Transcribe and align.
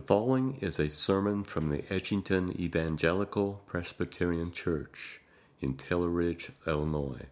The 0.00 0.06
following 0.06 0.56
is 0.62 0.78
a 0.78 0.88
sermon 0.88 1.44
from 1.44 1.68
the 1.68 1.82
Edgington 1.82 2.58
Evangelical 2.58 3.62
Presbyterian 3.66 4.50
Church 4.50 5.20
in 5.60 5.74
Taylor 5.74 6.08
Ridge, 6.08 6.50
Illinois. 6.66 7.26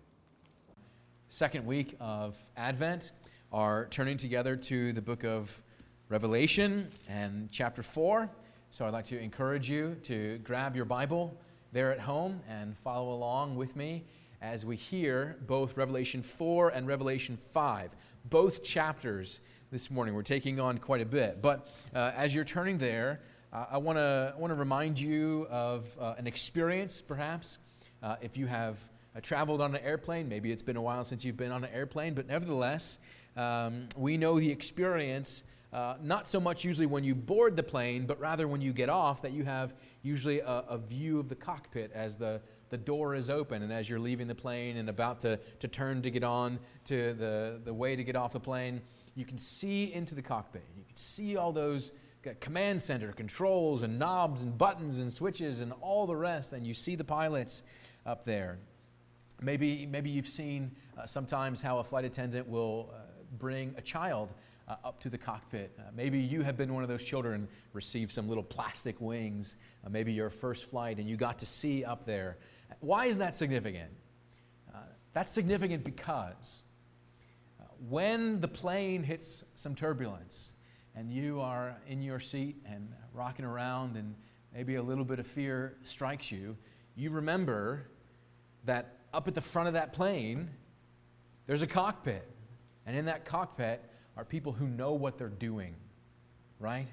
Second 1.30 1.64
week 1.64 1.96
of 1.98 2.36
Advent 2.58 3.12
are 3.54 3.86
turning 3.86 4.18
together 4.18 4.54
to 4.54 4.92
the 4.92 5.00
book 5.00 5.24
of 5.24 5.62
Revelation 6.10 6.88
and 7.08 7.50
chapter 7.50 7.82
4. 7.82 8.28
So 8.68 8.84
I'd 8.84 8.92
like 8.92 9.06
to 9.06 9.18
encourage 9.18 9.70
you 9.70 9.96
to 10.02 10.36
grab 10.44 10.76
your 10.76 10.84
Bible 10.84 11.34
there 11.72 11.90
at 11.90 12.00
home 12.00 12.42
and 12.50 12.76
follow 12.76 13.14
along 13.14 13.56
with 13.56 13.76
me 13.76 14.04
as 14.42 14.66
we 14.66 14.76
hear 14.76 15.38
both 15.46 15.78
Revelation 15.78 16.22
4 16.22 16.68
and 16.68 16.86
Revelation 16.86 17.38
5, 17.38 17.96
both 18.26 18.62
chapters 18.62 19.40
this 19.70 19.90
morning. 19.90 20.14
We're 20.14 20.22
taking 20.22 20.60
on 20.60 20.78
quite 20.78 21.02
a 21.02 21.06
bit. 21.06 21.42
But 21.42 21.68
uh, 21.94 22.12
as 22.16 22.34
you're 22.34 22.44
turning 22.44 22.78
there, 22.78 23.20
uh, 23.52 23.66
I 23.72 23.78
want 23.78 23.98
to 23.98 24.34
want 24.38 24.50
to 24.50 24.54
remind 24.54 24.98
you 24.98 25.46
of 25.50 25.84
uh, 26.00 26.14
an 26.16 26.26
experience, 26.26 27.02
perhaps, 27.02 27.58
uh, 28.02 28.16
if 28.22 28.36
you 28.36 28.46
have 28.46 28.78
uh, 29.14 29.20
traveled 29.20 29.60
on 29.60 29.74
an 29.74 29.82
airplane. 29.82 30.28
Maybe 30.28 30.52
it's 30.52 30.62
been 30.62 30.76
a 30.76 30.82
while 30.82 31.04
since 31.04 31.24
you've 31.24 31.36
been 31.36 31.52
on 31.52 31.64
an 31.64 31.70
airplane, 31.72 32.14
but 32.14 32.26
nevertheless, 32.26 32.98
um, 33.36 33.88
we 33.96 34.16
know 34.16 34.38
the 34.38 34.50
experience. 34.50 35.42
Uh, 35.70 35.96
not 36.02 36.26
so 36.26 36.40
much 36.40 36.64
usually 36.64 36.86
when 36.86 37.04
you 37.04 37.14
board 37.14 37.54
the 37.54 37.62
plane, 37.62 38.06
but 38.06 38.18
rather 38.18 38.48
when 38.48 38.62
you 38.62 38.72
get 38.72 38.88
off, 38.88 39.20
that 39.20 39.32
you 39.32 39.44
have 39.44 39.74
usually 40.02 40.40
a, 40.40 40.64
a 40.66 40.78
view 40.78 41.18
of 41.18 41.28
the 41.28 41.34
cockpit 41.34 41.92
as 41.92 42.16
the, 42.16 42.40
the 42.70 42.78
door 42.78 43.14
is 43.14 43.28
open 43.28 43.62
and 43.62 43.70
as 43.70 43.86
you're 43.86 44.00
leaving 44.00 44.26
the 44.26 44.34
plane 44.34 44.78
and 44.78 44.88
about 44.88 45.20
to, 45.20 45.36
to 45.58 45.68
turn 45.68 46.00
to 46.00 46.10
get 46.10 46.24
on 46.24 46.58
to 46.86 47.12
the, 47.14 47.60
the 47.64 47.74
way 47.74 47.94
to 47.94 48.02
get 48.02 48.16
off 48.16 48.32
the 48.32 48.40
plane, 48.40 48.80
you 49.18 49.24
can 49.24 49.36
see 49.36 49.92
into 49.92 50.14
the 50.14 50.22
cockpit. 50.22 50.62
You 50.76 50.84
can 50.84 50.96
see 50.96 51.36
all 51.36 51.50
those 51.50 51.90
command 52.40 52.80
center 52.80 53.12
controls 53.12 53.82
and 53.82 53.98
knobs 53.98 54.42
and 54.42 54.56
buttons 54.56 55.00
and 55.00 55.12
switches 55.12 55.60
and 55.60 55.72
all 55.80 56.06
the 56.06 56.14
rest, 56.14 56.52
and 56.52 56.64
you 56.64 56.72
see 56.72 56.94
the 56.94 57.04
pilots 57.04 57.64
up 58.06 58.24
there. 58.24 58.58
Maybe, 59.40 59.86
maybe 59.86 60.08
you've 60.08 60.28
seen 60.28 60.70
uh, 60.96 61.04
sometimes 61.04 61.60
how 61.60 61.78
a 61.78 61.84
flight 61.84 62.04
attendant 62.04 62.48
will 62.48 62.92
uh, 62.92 62.98
bring 63.38 63.74
a 63.76 63.80
child 63.80 64.32
uh, 64.68 64.76
up 64.84 65.00
to 65.00 65.10
the 65.10 65.18
cockpit. 65.18 65.72
Uh, 65.78 65.82
maybe 65.96 66.20
you 66.20 66.42
have 66.42 66.56
been 66.56 66.72
one 66.72 66.84
of 66.84 66.88
those 66.88 67.02
children, 67.02 67.48
received 67.72 68.12
some 68.12 68.28
little 68.28 68.44
plastic 68.44 69.00
wings, 69.00 69.56
uh, 69.84 69.88
maybe 69.88 70.12
your 70.12 70.30
first 70.30 70.70
flight, 70.70 70.98
and 70.98 71.08
you 71.08 71.16
got 71.16 71.38
to 71.38 71.46
see 71.46 71.84
up 71.84 72.04
there. 72.04 72.36
Why 72.78 73.06
is 73.06 73.18
that 73.18 73.34
significant? 73.34 73.90
Uh, 74.72 74.78
that's 75.12 75.32
significant 75.32 75.82
because 75.82 76.62
when 77.88 78.40
the 78.40 78.48
plane 78.48 79.02
hits 79.02 79.44
some 79.54 79.74
turbulence 79.74 80.52
and 80.94 81.10
you 81.10 81.40
are 81.40 81.76
in 81.86 82.02
your 82.02 82.18
seat 82.18 82.56
and 82.66 82.92
rocking 83.12 83.44
around 83.44 83.96
and 83.96 84.14
maybe 84.52 84.76
a 84.76 84.82
little 84.82 85.04
bit 85.04 85.18
of 85.18 85.26
fear 85.26 85.76
strikes 85.82 86.32
you, 86.32 86.56
you 86.96 87.10
remember 87.10 87.88
that 88.64 88.96
up 89.14 89.28
at 89.28 89.34
the 89.34 89.40
front 89.40 89.68
of 89.68 89.74
that 89.74 89.92
plane, 89.92 90.50
there's 91.46 91.62
a 91.62 91.66
cockpit. 91.66 92.28
And 92.86 92.96
in 92.96 93.04
that 93.04 93.24
cockpit 93.24 93.84
are 94.16 94.24
people 94.24 94.52
who 94.52 94.66
know 94.66 94.92
what 94.92 95.18
they're 95.18 95.28
doing, 95.28 95.76
right? 96.58 96.88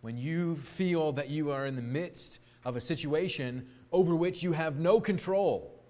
When 0.00 0.16
you 0.16 0.56
feel 0.56 1.12
that 1.12 1.28
you 1.28 1.50
are 1.50 1.66
in 1.66 1.74
the 1.74 1.82
midst 1.82 2.38
of 2.64 2.76
a 2.76 2.80
situation 2.80 3.66
over 3.90 4.14
which 4.14 4.42
you 4.42 4.52
have 4.52 4.78
no 4.78 5.00
control, 5.00 5.82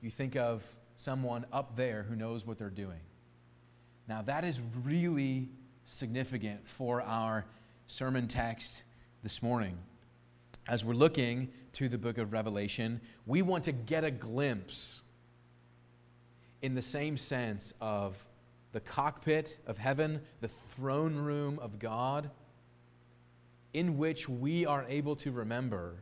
you 0.00 0.10
think 0.10 0.34
of 0.34 0.66
someone 1.00 1.46
up 1.50 1.76
there 1.76 2.02
who 2.02 2.14
knows 2.14 2.46
what 2.46 2.58
they're 2.58 2.68
doing. 2.68 3.00
Now, 4.06 4.20
that 4.22 4.44
is 4.44 4.60
really 4.84 5.48
significant 5.86 6.68
for 6.68 7.00
our 7.00 7.46
sermon 7.86 8.28
text 8.28 8.82
this 9.22 9.42
morning. 9.42 9.78
As 10.68 10.84
we're 10.84 10.92
looking 10.92 11.48
to 11.72 11.88
the 11.88 11.96
book 11.96 12.18
of 12.18 12.34
Revelation, 12.34 13.00
we 13.24 13.40
want 13.40 13.64
to 13.64 13.72
get 13.72 14.04
a 14.04 14.10
glimpse 14.10 15.02
in 16.60 16.74
the 16.74 16.82
same 16.82 17.16
sense 17.16 17.72
of 17.80 18.22
the 18.72 18.80
cockpit 18.80 19.58
of 19.66 19.78
heaven, 19.78 20.20
the 20.40 20.48
throne 20.48 21.16
room 21.16 21.58
of 21.60 21.78
God, 21.78 22.30
in 23.72 23.96
which 23.96 24.28
we 24.28 24.66
are 24.66 24.84
able 24.86 25.16
to 25.16 25.32
remember 25.32 25.94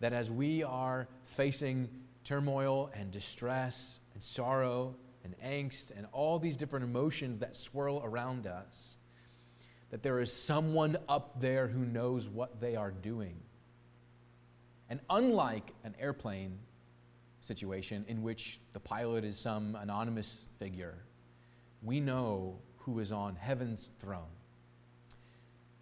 that 0.00 0.12
as 0.12 0.30
we 0.30 0.62
are 0.62 1.08
facing 1.24 1.88
turmoil 2.22 2.90
and 2.92 3.10
distress 3.10 4.00
and 4.16 4.24
sorrow 4.24 4.96
and 5.24 5.34
angst 5.44 5.92
and 5.94 6.06
all 6.10 6.38
these 6.38 6.56
different 6.56 6.86
emotions 6.86 7.38
that 7.40 7.54
swirl 7.54 8.00
around 8.02 8.46
us, 8.46 8.96
that 9.90 10.02
there 10.02 10.20
is 10.20 10.32
someone 10.32 10.96
up 11.06 11.38
there 11.38 11.66
who 11.68 11.84
knows 11.84 12.26
what 12.26 12.58
they 12.58 12.76
are 12.76 12.90
doing. 12.90 13.36
And 14.88 15.00
unlike 15.10 15.74
an 15.84 15.94
airplane 16.00 16.58
situation 17.40 18.06
in 18.08 18.22
which 18.22 18.58
the 18.72 18.80
pilot 18.80 19.22
is 19.22 19.38
some 19.38 19.76
anonymous 19.78 20.46
figure, 20.58 20.96
we 21.82 22.00
know 22.00 22.58
who 22.78 23.00
is 23.00 23.12
on 23.12 23.36
heaven's 23.36 23.90
throne. 23.98 24.32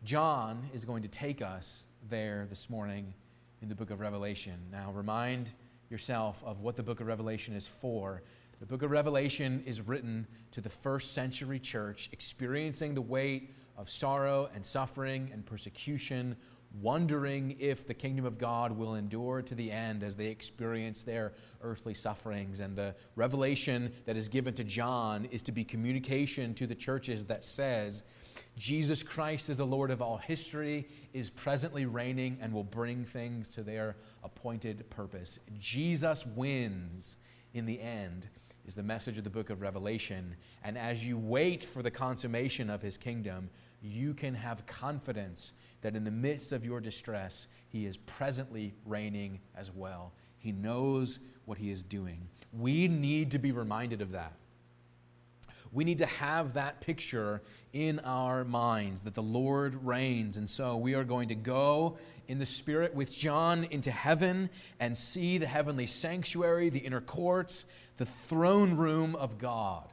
John 0.02 0.68
is 0.74 0.84
going 0.84 1.02
to 1.02 1.08
take 1.08 1.40
us 1.40 1.86
there 2.10 2.48
this 2.50 2.68
morning 2.68 3.14
in 3.62 3.68
the 3.68 3.76
book 3.76 3.90
of 3.90 4.00
Revelation. 4.00 4.58
Now, 4.72 4.90
remind 4.90 5.52
yourself 5.90 6.42
of 6.44 6.60
what 6.60 6.76
the 6.76 6.82
book 6.82 7.00
of 7.00 7.06
Revelation 7.06 7.54
is 7.54 7.66
for. 7.66 8.22
The 8.60 8.66
book 8.66 8.82
of 8.82 8.90
Revelation 8.90 9.62
is 9.66 9.80
written 9.80 10.26
to 10.52 10.60
the 10.60 10.68
first 10.68 11.12
century 11.12 11.58
church 11.58 12.08
experiencing 12.12 12.94
the 12.94 13.02
weight 13.02 13.54
of 13.76 13.90
sorrow 13.90 14.48
and 14.54 14.64
suffering 14.64 15.30
and 15.32 15.44
persecution, 15.44 16.36
wondering 16.80 17.56
if 17.58 17.86
the 17.86 17.94
kingdom 17.94 18.24
of 18.24 18.38
God 18.38 18.72
will 18.72 18.94
endure 18.94 19.42
to 19.42 19.54
the 19.54 19.70
end 19.70 20.02
as 20.02 20.16
they 20.16 20.26
experience 20.26 21.02
their 21.02 21.32
earthly 21.62 21.94
sufferings. 21.94 22.60
And 22.60 22.76
the 22.76 22.94
revelation 23.16 23.92
that 24.06 24.16
is 24.16 24.28
given 24.28 24.54
to 24.54 24.64
John 24.64 25.26
is 25.26 25.42
to 25.42 25.52
be 25.52 25.64
communication 25.64 26.54
to 26.54 26.66
the 26.66 26.74
churches 26.74 27.24
that 27.26 27.44
says, 27.44 28.02
Jesus 28.56 29.02
Christ 29.02 29.50
is 29.50 29.56
the 29.56 29.66
Lord 29.66 29.90
of 29.90 30.00
all 30.00 30.16
history, 30.16 30.88
is 31.12 31.30
presently 31.30 31.86
reigning, 31.86 32.38
and 32.40 32.52
will 32.52 32.64
bring 32.64 33.04
things 33.04 33.48
to 33.48 33.62
their 33.62 33.96
appointed 34.22 34.88
purpose. 34.90 35.38
Jesus 35.58 36.26
wins 36.26 37.16
in 37.54 37.66
the 37.66 37.80
end, 37.80 38.26
is 38.66 38.74
the 38.74 38.82
message 38.82 39.18
of 39.18 39.24
the 39.24 39.30
book 39.30 39.50
of 39.50 39.60
Revelation. 39.60 40.36
And 40.62 40.76
as 40.76 41.04
you 41.04 41.18
wait 41.18 41.62
for 41.62 41.82
the 41.82 41.90
consummation 41.90 42.70
of 42.70 42.82
his 42.82 42.96
kingdom, 42.96 43.50
you 43.80 44.14
can 44.14 44.34
have 44.34 44.66
confidence 44.66 45.52
that 45.82 45.94
in 45.94 46.04
the 46.04 46.10
midst 46.10 46.52
of 46.52 46.64
your 46.64 46.80
distress, 46.80 47.46
he 47.68 47.86
is 47.86 47.98
presently 47.98 48.74
reigning 48.86 49.38
as 49.54 49.70
well. 49.70 50.12
He 50.38 50.50
knows 50.50 51.20
what 51.44 51.58
he 51.58 51.70
is 51.70 51.82
doing. 51.82 52.26
We 52.52 52.88
need 52.88 53.30
to 53.32 53.38
be 53.38 53.52
reminded 53.52 54.00
of 54.00 54.12
that. 54.12 54.32
We 55.74 55.82
need 55.84 55.98
to 55.98 56.06
have 56.06 56.54
that 56.54 56.80
picture 56.80 57.42
in 57.72 57.98
our 57.98 58.44
minds 58.44 59.02
that 59.02 59.14
the 59.14 59.22
Lord 59.22 59.84
reigns. 59.84 60.36
And 60.36 60.48
so 60.48 60.76
we 60.76 60.94
are 60.94 61.02
going 61.02 61.28
to 61.28 61.34
go 61.34 61.98
in 62.28 62.38
the 62.38 62.46
Spirit 62.46 62.94
with 62.94 63.12
John 63.12 63.64
into 63.64 63.90
heaven 63.90 64.50
and 64.78 64.96
see 64.96 65.36
the 65.36 65.48
heavenly 65.48 65.86
sanctuary, 65.86 66.70
the 66.70 66.78
inner 66.78 67.00
courts, 67.00 67.66
the 67.96 68.06
throne 68.06 68.76
room 68.76 69.16
of 69.16 69.36
God. 69.36 69.88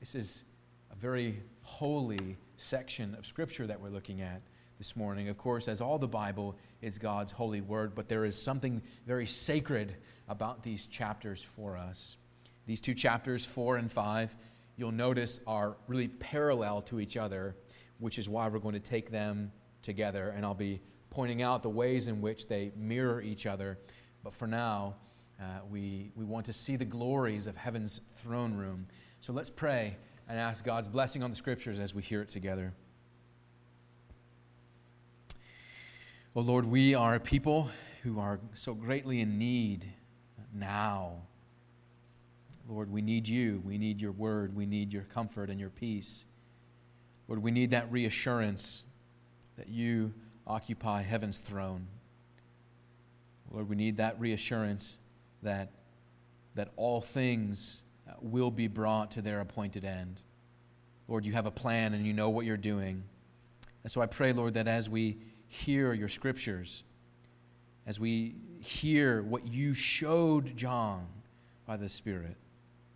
This 0.00 0.14
is 0.14 0.44
a 0.90 0.96
very 0.96 1.42
holy 1.60 2.38
section 2.56 3.14
of 3.14 3.26
Scripture 3.26 3.66
that 3.66 3.82
we're 3.82 3.90
looking 3.90 4.22
at 4.22 4.40
this 4.78 4.96
morning. 4.96 5.28
Of 5.28 5.36
course, 5.36 5.68
as 5.68 5.82
all 5.82 5.98
the 5.98 6.08
Bible 6.08 6.56
is 6.80 6.98
God's 6.98 7.32
holy 7.32 7.60
word, 7.60 7.94
but 7.94 8.08
there 8.08 8.24
is 8.24 8.40
something 8.40 8.80
very 9.06 9.26
sacred 9.26 9.94
about 10.26 10.62
these 10.62 10.86
chapters 10.86 11.42
for 11.42 11.76
us. 11.76 12.16
These 12.66 12.80
two 12.80 12.94
chapters, 12.94 13.44
4 13.44 13.76
and 13.76 13.90
5, 13.90 14.36
you'll 14.76 14.92
notice 14.92 15.40
are 15.46 15.76
really 15.88 16.08
parallel 16.08 16.82
to 16.82 17.00
each 17.00 17.16
other, 17.16 17.56
which 17.98 18.18
is 18.18 18.28
why 18.28 18.48
we're 18.48 18.58
going 18.58 18.74
to 18.74 18.80
take 18.80 19.10
them 19.10 19.52
together. 19.82 20.32
And 20.36 20.44
I'll 20.44 20.54
be 20.54 20.80
pointing 21.10 21.42
out 21.42 21.62
the 21.62 21.70
ways 21.70 22.08
in 22.08 22.20
which 22.20 22.48
they 22.48 22.72
mirror 22.76 23.20
each 23.20 23.46
other. 23.46 23.78
But 24.22 24.32
for 24.32 24.46
now, 24.46 24.96
uh, 25.40 25.44
we, 25.70 26.12
we 26.14 26.24
want 26.24 26.46
to 26.46 26.52
see 26.52 26.76
the 26.76 26.84
glories 26.84 27.46
of 27.46 27.56
heaven's 27.56 28.00
throne 28.14 28.54
room. 28.54 28.86
So 29.20 29.32
let's 29.32 29.50
pray 29.50 29.96
and 30.28 30.38
ask 30.38 30.64
God's 30.64 30.88
blessing 30.88 31.22
on 31.22 31.30
the 31.30 31.36
scriptures 31.36 31.78
as 31.78 31.94
we 31.94 32.02
hear 32.02 32.22
it 32.22 32.28
together. 32.28 32.72
Oh 36.34 36.40
Lord, 36.40 36.64
we 36.64 36.94
are 36.94 37.16
a 37.16 37.20
people 37.20 37.70
who 38.02 38.18
are 38.18 38.40
so 38.54 38.72
greatly 38.72 39.20
in 39.20 39.38
need 39.38 39.92
now 40.54 41.22
Lord, 42.68 42.90
we 42.90 43.02
need 43.02 43.28
you. 43.28 43.62
We 43.64 43.78
need 43.78 44.00
your 44.00 44.12
word. 44.12 44.54
We 44.54 44.66
need 44.66 44.92
your 44.92 45.02
comfort 45.04 45.50
and 45.50 45.58
your 45.58 45.70
peace. 45.70 46.26
Lord, 47.28 47.42
we 47.42 47.50
need 47.50 47.70
that 47.70 47.90
reassurance 47.90 48.84
that 49.56 49.68
you 49.68 50.12
occupy 50.46 51.02
heaven's 51.02 51.38
throne. 51.38 51.86
Lord, 53.50 53.68
we 53.68 53.76
need 53.76 53.98
that 53.98 54.18
reassurance 54.18 54.98
that, 55.42 55.70
that 56.54 56.70
all 56.76 57.00
things 57.00 57.84
uh, 58.08 58.14
will 58.20 58.50
be 58.50 58.66
brought 58.66 59.10
to 59.12 59.22
their 59.22 59.40
appointed 59.40 59.84
end. 59.84 60.22
Lord, 61.08 61.24
you 61.24 61.32
have 61.32 61.46
a 61.46 61.50
plan 61.50 61.94
and 61.94 62.06
you 62.06 62.12
know 62.12 62.30
what 62.30 62.46
you're 62.46 62.56
doing. 62.56 63.02
And 63.82 63.90
so 63.90 64.00
I 64.00 64.06
pray, 64.06 64.32
Lord, 64.32 64.54
that 64.54 64.68
as 64.68 64.88
we 64.88 65.18
hear 65.48 65.92
your 65.92 66.08
scriptures, 66.08 66.84
as 67.86 68.00
we 68.00 68.36
hear 68.60 69.22
what 69.22 69.46
you 69.46 69.74
showed 69.74 70.56
John 70.56 71.06
by 71.66 71.76
the 71.76 71.88
Spirit, 71.88 72.36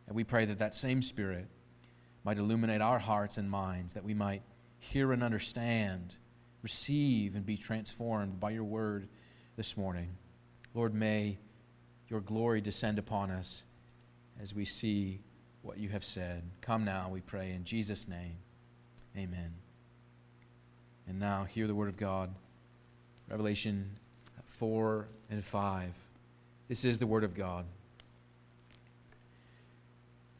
and 0.06 0.14
we 0.14 0.24
pray 0.24 0.44
that 0.44 0.58
that 0.58 0.74
same 0.74 1.02
Spirit 1.02 1.48
might 2.24 2.38
illuminate 2.38 2.80
our 2.80 2.98
hearts 2.98 3.38
and 3.38 3.50
minds, 3.50 3.92
that 3.92 4.04
we 4.04 4.14
might 4.14 4.42
hear 4.78 5.12
and 5.12 5.22
understand, 5.22 6.16
receive, 6.62 7.34
and 7.34 7.46
be 7.46 7.56
transformed 7.56 8.40
by 8.40 8.50
your 8.50 8.64
word 8.64 9.08
this 9.56 9.76
morning. 9.76 10.16
Lord, 10.74 10.94
may 10.94 11.38
your 12.08 12.20
glory 12.20 12.60
descend 12.60 12.98
upon 12.98 13.30
us 13.30 13.64
as 14.40 14.54
we 14.54 14.64
see 14.64 15.20
what 15.62 15.78
you 15.78 15.88
have 15.88 16.04
said. 16.04 16.42
Come 16.60 16.84
now, 16.84 17.08
we 17.10 17.20
pray, 17.20 17.52
in 17.52 17.64
Jesus' 17.64 18.06
name. 18.06 18.36
Amen. 19.16 19.54
And 21.08 21.18
now, 21.18 21.44
hear 21.44 21.66
the 21.66 21.74
word 21.74 21.88
of 21.88 21.96
God. 21.96 22.34
Revelation 23.28 23.98
4 24.44 25.08
and 25.30 25.44
5. 25.44 25.92
This 26.68 26.84
is 26.84 26.98
the 26.98 27.06
word 27.06 27.24
of 27.24 27.34
God. 27.34 27.64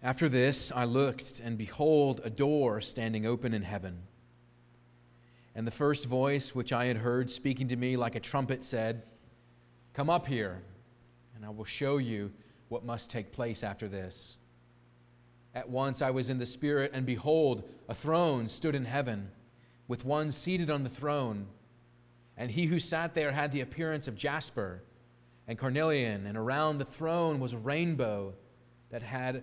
After 0.02 0.28
this, 0.28 0.70
I 0.72 0.84
looked, 0.84 1.40
and 1.40 1.56
behold, 1.56 2.20
a 2.22 2.30
door 2.30 2.80
standing 2.80 3.26
open 3.26 3.54
in 3.54 3.62
heaven. 3.62 4.02
And 5.54 5.66
the 5.66 5.72
first 5.72 6.06
voice 6.06 6.54
which 6.54 6.72
I 6.72 6.84
had 6.84 6.98
heard 6.98 7.30
speaking 7.30 7.68
to 7.68 7.76
me 7.76 7.96
like 7.96 8.14
a 8.14 8.20
trumpet 8.20 8.64
said, 8.64 9.04
Come 9.94 10.10
up 10.10 10.26
here, 10.26 10.62
and 11.34 11.44
I 11.44 11.48
will 11.48 11.64
show 11.64 11.96
you 11.96 12.30
what 12.68 12.84
must 12.84 13.10
take 13.10 13.32
place 13.32 13.62
after 13.62 13.88
this. 13.88 14.36
At 15.54 15.70
once 15.70 16.02
I 16.02 16.10
was 16.10 16.28
in 16.28 16.38
the 16.38 16.44
Spirit, 16.44 16.90
and 16.92 17.06
behold, 17.06 17.66
a 17.88 17.94
throne 17.94 18.48
stood 18.48 18.74
in 18.74 18.84
heaven, 18.84 19.30
with 19.88 20.04
one 20.04 20.30
seated 20.30 20.68
on 20.68 20.82
the 20.82 20.90
throne. 20.90 21.46
And 22.36 22.50
he 22.50 22.66
who 22.66 22.78
sat 22.78 23.14
there 23.14 23.32
had 23.32 23.50
the 23.50 23.62
appearance 23.62 24.06
of 24.08 24.16
jasper 24.16 24.82
and 25.48 25.56
carnelian, 25.56 26.26
and 26.26 26.36
around 26.36 26.76
the 26.76 26.84
throne 26.84 27.40
was 27.40 27.54
a 27.54 27.58
rainbow 27.58 28.34
that 28.90 29.02
had 29.02 29.42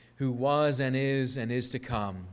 who 0.21 0.31
was 0.31 0.79
and 0.79 0.95
is 0.95 1.35
and 1.35 1.51
is 1.51 1.71
to 1.71 1.79
come. 1.79 2.27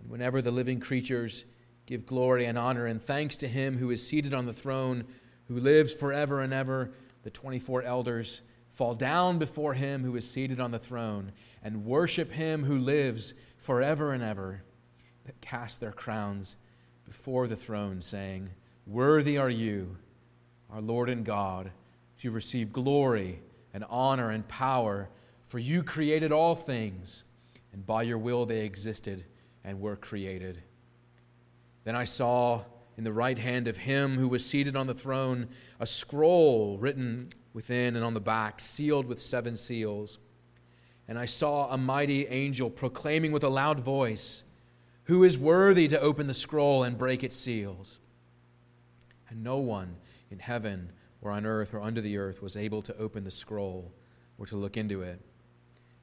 And 0.00 0.10
whenever 0.10 0.40
the 0.40 0.50
living 0.50 0.80
creatures 0.80 1.44
give 1.84 2.06
glory 2.06 2.46
and 2.46 2.56
honor 2.56 2.86
and 2.86 3.02
thanks 3.02 3.36
to 3.36 3.48
him 3.48 3.76
who 3.76 3.90
is 3.90 4.08
seated 4.08 4.32
on 4.32 4.46
the 4.46 4.54
throne, 4.54 5.04
who 5.46 5.60
lives 5.60 5.92
forever 5.92 6.40
and 6.40 6.54
ever, 6.54 6.90
the 7.22 7.28
24 7.28 7.82
elders 7.82 8.40
fall 8.70 8.94
down 8.94 9.38
before 9.38 9.74
him 9.74 10.04
who 10.04 10.16
is 10.16 10.26
seated 10.26 10.58
on 10.58 10.70
the 10.70 10.78
throne 10.78 11.32
and 11.62 11.84
worship 11.84 12.32
him 12.32 12.64
who 12.64 12.78
lives 12.78 13.34
forever 13.58 14.14
and 14.14 14.22
ever, 14.22 14.62
that 15.26 15.38
cast 15.42 15.80
their 15.80 15.92
crowns 15.92 16.56
before 17.04 17.46
the 17.46 17.56
throne, 17.56 18.00
saying, 18.00 18.48
Worthy 18.86 19.36
are 19.36 19.50
you, 19.50 19.98
our 20.70 20.80
Lord 20.80 21.10
and 21.10 21.26
God, 21.26 21.72
to 22.20 22.30
receive 22.30 22.72
glory 22.72 23.42
and 23.74 23.84
honor 23.90 24.30
and 24.30 24.48
power, 24.48 25.10
for 25.54 25.60
you 25.60 25.84
created 25.84 26.32
all 26.32 26.56
things, 26.56 27.22
and 27.72 27.86
by 27.86 28.02
your 28.02 28.18
will 28.18 28.44
they 28.44 28.64
existed 28.64 29.24
and 29.62 29.80
were 29.80 29.94
created. 29.94 30.60
Then 31.84 31.94
I 31.94 32.02
saw 32.02 32.64
in 32.96 33.04
the 33.04 33.12
right 33.12 33.38
hand 33.38 33.68
of 33.68 33.76
him 33.76 34.16
who 34.18 34.26
was 34.26 34.44
seated 34.44 34.74
on 34.74 34.88
the 34.88 34.94
throne 34.94 35.46
a 35.78 35.86
scroll 35.86 36.76
written 36.78 37.28
within 37.52 37.94
and 37.94 38.04
on 38.04 38.14
the 38.14 38.20
back, 38.20 38.58
sealed 38.58 39.06
with 39.06 39.22
seven 39.22 39.54
seals. 39.54 40.18
And 41.06 41.16
I 41.16 41.26
saw 41.26 41.72
a 41.72 41.78
mighty 41.78 42.26
angel 42.26 42.68
proclaiming 42.68 43.30
with 43.30 43.44
a 43.44 43.48
loud 43.48 43.78
voice, 43.78 44.42
Who 45.04 45.22
is 45.22 45.38
worthy 45.38 45.86
to 45.86 46.00
open 46.00 46.26
the 46.26 46.34
scroll 46.34 46.82
and 46.82 46.98
break 46.98 47.22
its 47.22 47.36
seals? 47.36 48.00
And 49.28 49.44
no 49.44 49.58
one 49.58 49.98
in 50.32 50.40
heaven 50.40 50.90
or 51.22 51.30
on 51.30 51.46
earth 51.46 51.72
or 51.72 51.80
under 51.80 52.00
the 52.00 52.18
earth 52.18 52.42
was 52.42 52.56
able 52.56 52.82
to 52.82 52.96
open 52.96 53.22
the 53.22 53.30
scroll 53.30 53.92
or 54.36 54.46
to 54.46 54.56
look 54.56 54.76
into 54.76 55.02
it. 55.02 55.20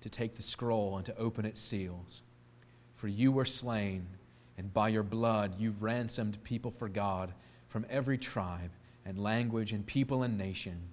to 0.00 0.08
take 0.08 0.34
the 0.34 0.42
scroll 0.42 0.96
and 0.96 1.06
to 1.06 1.16
open 1.16 1.44
its 1.44 1.60
seals. 1.60 2.22
For 2.94 3.08
you 3.08 3.30
were 3.30 3.44
slain, 3.44 4.06
and 4.56 4.72
by 4.72 4.88
your 4.88 5.02
blood 5.02 5.54
you 5.58 5.74
ransomed 5.78 6.42
people 6.44 6.70
for 6.70 6.88
God 6.88 7.32
from 7.68 7.86
every 7.88 8.18
tribe 8.18 8.70
and 9.04 9.18
language 9.18 9.72
and 9.72 9.86
people 9.86 10.22
and 10.22 10.36
nation. 10.36 10.90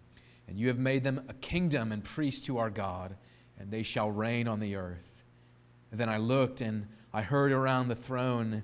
And 0.48 0.60
you 0.60 0.68
have 0.68 0.78
made 0.78 1.04
them 1.04 1.26
a 1.28 1.34
kingdom 1.34 1.92
and 1.92 2.04
priests 2.04 2.46
to 2.46 2.58
our 2.58 2.70
God, 2.70 3.16
and 3.60 3.72
they 3.72 3.84
shall 3.84 4.12
reign 4.12 4.48
on 4.48 4.60
the 4.60 4.76
earth. 4.76 5.24
And 5.92 6.00
then 6.00 6.10
I 6.10 6.18
looked, 6.18 6.62
and 6.62 6.88
I 7.14 7.22
heard 7.22 7.52
around 7.52 7.88
the 7.88 7.96
throne 7.96 8.64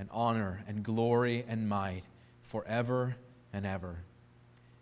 and 0.00 0.08
honor 0.10 0.64
and 0.66 0.82
glory 0.82 1.44
and 1.46 1.68
might 1.68 2.02
forever 2.42 3.14
and 3.52 3.66
ever. 3.66 4.02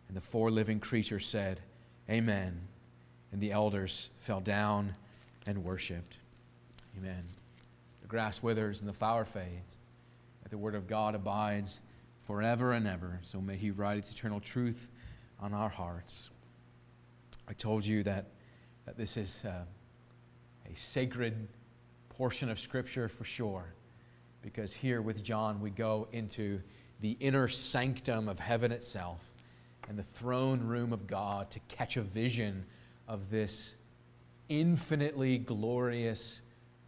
And 0.06 0.16
the 0.16 0.20
four 0.20 0.48
living 0.48 0.78
creatures 0.78 1.26
said, 1.26 1.60
Amen. 2.08 2.60
And 3.32 3.40
the 3.40 3.50
elders 3.50 4.10
fell 4.18 4.40
down 4.40 4.94
and 5.44 5.64
worshiped. 5.64 6.18
Amen. 6.96 7.25
The 8.00 8.06
grass 8.06 8.42
withers 8.42 8.80
and 8.80 8.88
the 8.88 8.94
flower 8.94 9.25
fades, 9.25 9.78
but 10.40 10.52
the 10.52 10.56
word 10.56 10.76
of 10.76 10.87
God 10.87 11.16
abides 11.16 11.80
forever 12.22 12.72
and 12.72 12.87
ever. 12.87 13.18
So 13.22 13.40
may 13.40 13.56
he 13.56 13.72
write 13.72 13.98
its 13.98 14.12
eternal 14.12 14.38
truth 14.38 14.88
on 15.40 15.52
our 15.52 15.68
hearts. 15.68 16.30
I 17.48 17.54
told 17.54 17.84
you 17.84 18.04
that, 18.04 18.26
that 18.87 18.96
this 18.96 19.16
is 19.16 19.44
uh, 19.44 19.64
a 20.70 20.76
sacred 20.76 21.48
portion 22.08 22.48
of 22.48 22.60
Scripture 22.60 23.08
for 23.08 23.25
sure, 23.25 23.75
because 24.42 24.73
here 24.73 25.02
with 25.02 25.23
John 25.23 25.61
we 25.61 25.71
go 25.71 26.09
into 26.12 26.61
the 27.00 27.16
inner 27.21 27.49
sanctum 27.49 28.28
of 28.28 28.38
heaven 28.38 28.73
itself 28.73 29.30
and 29.88 29.99
the 29.99 30.02
throne 30.02 30.61
room 30.61 30.92
of 30.92 31.07
God 31.07 31.50
to 31.52 31.61
catch 31.68 31.97
a 31.97 32.02
vision 32.02 32.66
of 33.07 33.30
this 33.30 33.76
infinitely 34.49 35.38
glorious 35.38 36.42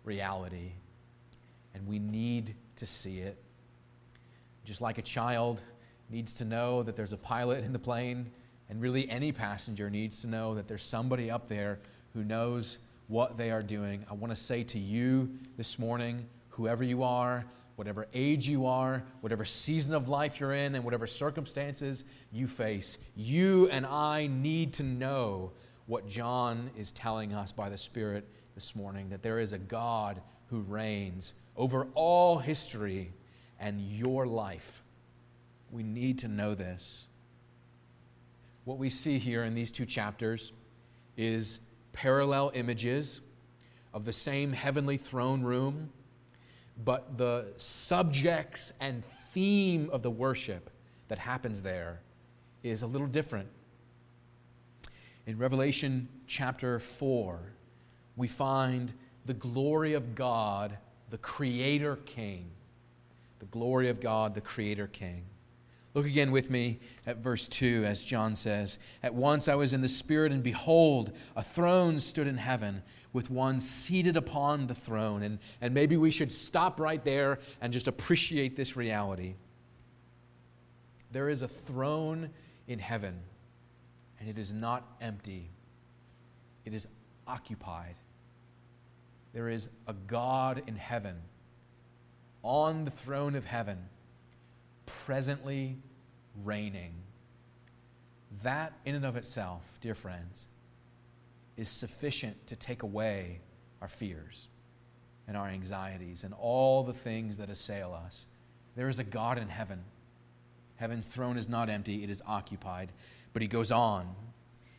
reality. 0.05 0.73
And 1.75 1.87
we 1.87 1.99
need 1.99 2.55
to 2.77 2.87
see 2.87 3.21
it. 3.21 3.39
Just 4.65 4.81
like 4.81 4.99
a 4.99 5.03
child 5.03 5.63
needs 6.11 6.33
to 6.35 6.45
know 6.45 6.83
that 6.83 6.97
there's 6.97 7.13
a 7.13 7.17
pilot 7.17 7.65
in 7.65 7.73
the 7.73 7.79
plane, 7.79 8.31
and 8.69 8.81
really 8.81 9.09
any 9.09 9.33
passenger 9.33 9.89
needs 9.89 10.21
to 10.23 10.27
know 10.27 10.55
that 10.55 10.69
there's 10.69 10.85
somebody 10.85 11.31
up 11.31 11.49
there 11.49 11.79
who 12.13 12.25
knows 12.25 12.79
what 13.09 13.37
they 13.37 13.51
are 13.51 13.63
doing. 13.63 14.05
I 14.11 14.15
want 14.15 14.31
to 14.31 14.37
say 14.37 14.63
to 14.65 14.79
you 14.79 15.31
this 15.57 15.79
morning, 15.79 16.27
whoever 16.61 16.85
you 16.85 17.03
are, 17.03 17.43
whatever 17.77 18.07
age 18.13 18.47
you 18.47 18.67
are, 18.67 19.03
whatever 19.23 19.47
season 19.47 19.95
of 19.95 20.11
life 20.11 20.39
you're 20.39 20.53
in, 20.53 20.75
and 20.75 20.85
whatever 20.85 21.07
circumstances 21.07 22.05
you 22.31 22.47
face, 22.47 22.99
you 23.17 23.67
and 23.71 23.87
I 23.87 24.27
need 24.27 24.75
to 24.75 24.83
know 24.83 25.53
what 25.87 26.07
John 26.07 26.69
is 26.77 26.93
telling 26.93 27.33
us 27.33 27.51
by 27.51 27.71
the 27.71 27.79
Spirit 27.79 28.29
this 28.55 28.77
morning 28.77 29.09
that 29.09 29.23
there 29.23 29.39
is 29.39 29.55
a 29.55 29.59
God 29.59 30.21
who 30.49 30.61
reigns 30.61 31.33
over 31.57 31.87
all 31.95 32.37
history 32.37 33.11
and 33.59 33.81
your 33.81 34.27
life. 34.27 34.83
We 35.71 35.83
need 35.83 36.19
to 36.19 36.29
know 36.29 36.55
this. 36.55 37.09
What 38.67 38.77
we 38.77 38.91
see 38.91 39.19
here 39.19 39.45
in 39.45 39.55
these 39.55 39.73
two 39.73 39.87
chapters 39.87 40.53
is 41.17 41.61
parallel 41.95 42.51
images 42.53 43.23
of 43.95 44.05
the 44.05 44.13
same 44.13 44.53
heavenly 44.53 44.99
throne 44.99 45.41
room, 45.41 45.91
but 46.85 47.19
the 47.19 47.53
subjects 47.57 48.73
and 48.81 49.05
theme 49.33 49.91
of 49.91 50.03
the 50.03 50.11
worship 50.11 50.71
that 51.09 51.19
happens 51.19 51.63
there 51.63 52.01
is 52.63 52.83
a 52.83 52.87
little 52.87 53.07
different. 53.07 53.49
In 55.27 55.39
Revelation 55.39 56.09
chapter 56.27 56.79
4, 56.79 57.41
we 58.17 58.29
find 58.29 58.95
the 59.27 59.35
glory 59.35 59.95
of 59.95 60.15
God, 60.15 60.79
the 61.11 61.19
Creator 61.19 61.97
King. 62.07 62.51
The 63.39 63.47
glory 63.47 63.89
of 63.89 64.01
God, 64.01 64.35
the 64.35 64.41
Creator 64.41 64.89
King. 64.89 65.25
Look 65.95 66.07
again 66.07 66.31
with 66.31 66.51
me 66.51 66.79
at 67.07 67.17
verse 67.17 67.49
2 67.49 67.85
as 67.85 68.05
John 68.05 68.35
says 68.35 68.79
At 69.03 69.15
once 69.15 69.49
I 69.49 69.57
was 69.57 69.75
in 69.75 69.81
the 69.81 69.89
Spirit, 69.89 70.31
and 70.31 70.43
behold, 70.43 71.13
a 71.35 71.43
throne 71.43 71.99
stood 71.99 72.27
in 72.27 72.37
heaven 72.37 72.83
with 73.13 73.31
one 73.31 73.61
seated 73.61 74.17
upon 74.17 74.67
the 74.67 74.75
throne. 74.75 75.23
And, 75.23 75.39
and 75.61 75.75
maybe 75.75 75.97
we 75.97 76.11
should 76.11 76.31
stop 76.31 76.79
right 76.79 77.05
there 77.05 77.39
and 77.61 77.73
just 77.73 77.89
appreciate 77.89 78.57
this 78.57 78.77
reality. 78.77 79.35
There 81.11 81.29
is 81.29 81.43
a 81.43 81.49
throne 81.49 82.31
in 82.69 82.79
heaven, 82.79 83.21
and 84.21 84.29
it 84.29 84.39
is 84.39 84.53
not 84.53 84.87
empty, 85.01 85.51
it 86.65 86.73
is 86.73 86.87
occupied. 87.27 87.97
There 89.33 89.49
is 89.49 89.69
a 89.87 89.93
God 89.93 90.63
in 90.67 90.77
heaven, 90.77 91.17
on 92.43 92.85
the 92.85 92.91
throne 92.91 93.35
of 93.35 93.45
heaven 93.45 93.79
presently 94.87 95.77
reigning. 96.45 96.95
That, 98.43 98.73
in 98.85 98.95
and 98.95 99.05
of 99.05 99.17
itself, 99.17 99.63
dear 99.81 99.95
friends, 99.95 100.47
is 101.61 101.69
sufficient 101.69 102.47
to 102.47 102.57
take 102.57 102.83
away 102.83 103.39
our 103.83 103.89
fears 103.89 104.49
and 105.29 105.37
our 105.37 105.47
anxieties 105.47 106.25
and 106.25 106.33
all 106.35 106.83
the 106.83 106.95
things 106.95 107.37
that 107.37 107.51
assail 107.51 107.97
us. 108.07 108.27
There 108.77 108.89
is 108.89 108.99
a 108.99 109.05
God 109.05 109.37
in 109.37 109.49
heaven. 109.49 109.85
Heaven's 110.77 111.07
throne 111.07 111.37
is 111.37 111.51
not 111.51 111.69
empty, 111.69 112.03
it 112.03 112.09
is 112.09 112.23
occupied. 112.27 112.93
But 113.35 113.43
he 113.43 113.49
goes 113.49 113.71
on. 113.71 114.09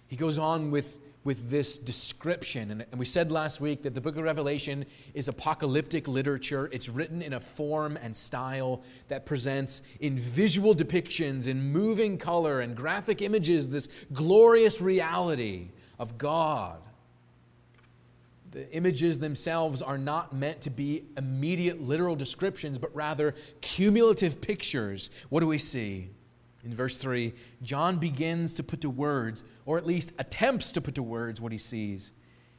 He 0.08 0.16
goes 0.16 0.38
on 0.40 0.72
with 0.72 0.98
with 1.24 1.52
this 1.52 1.78
description. 1.78 2.72
And, 2.72 2.84
and, 2.90 3.00
we 3.00 3.06
said 3.06 3.32
last 3.32 3.62
week 3.62 3.84
that 3.84 3.94
the 3.94 4.02
book 4.02 4.18
of 4.18 4.24
Revelation 4.24 4.88
is 5.14 5.28
apocalyptic 5.28 6.08
literature. 6.08 6.68
It's 6.72 6.90
written 6.90 7.22
in 7.22 7.34
a 7.34 7.40
form 7.40 7.96
and 8.02 8.16
style 8.16 8.82
that 9.08 9.28
presents 9.28 9.84
in 10.00 10.18
visual 10.18 10.74
depictions, 10.74 11.46
in 11.46 11.72
moving 11.72 12.18
color 12.18 12.62
and 12.62 12.76
graphic 12.76 13.22
images, 13.22 13.70
this 13.70 13.88
glorious 14.12 14.82
reality 14.82 15.70
of 16.02 16.18
God. 16.18 16.82
The 18.50 18.70
images 18.74 19.20
themselves 19.20 19.84
are 19.84 20.00
not 20.00 20.34
meant 20.34 20.62
to 20.62 20.72
be 20.72 21.04
immediate 21.16 21.80
literal 21.80 22.16
descriptions, 22.16 22.80
but 22.80 22.94
rather 22.94 23.36
cumulative 23.62 24.42
pictures. 24.42 25.12
What 25.30 25.42
do 25.42 25.48
we 25.48 25.60
see? 25.60 26.10
In 26.66 26.74
verse 26.74 26.98
3, 26.98 27.34
John 27.62 27.98
begins 27.98 28.56
to 28.56 28.64
put 28.64 28.82
to 28.82 28.90
words, 28.90 29.44
or 29.66 29.78
at 29.78 29.86
least 29.86 30.12
attempts 30.18 30.72
to 30.74 30.82
put 30.82 30.96
to 30.96 31.04
words, 31.04 31.40
what 31.40 31.52
he 31.52 31.58
sees. 31.60 32.12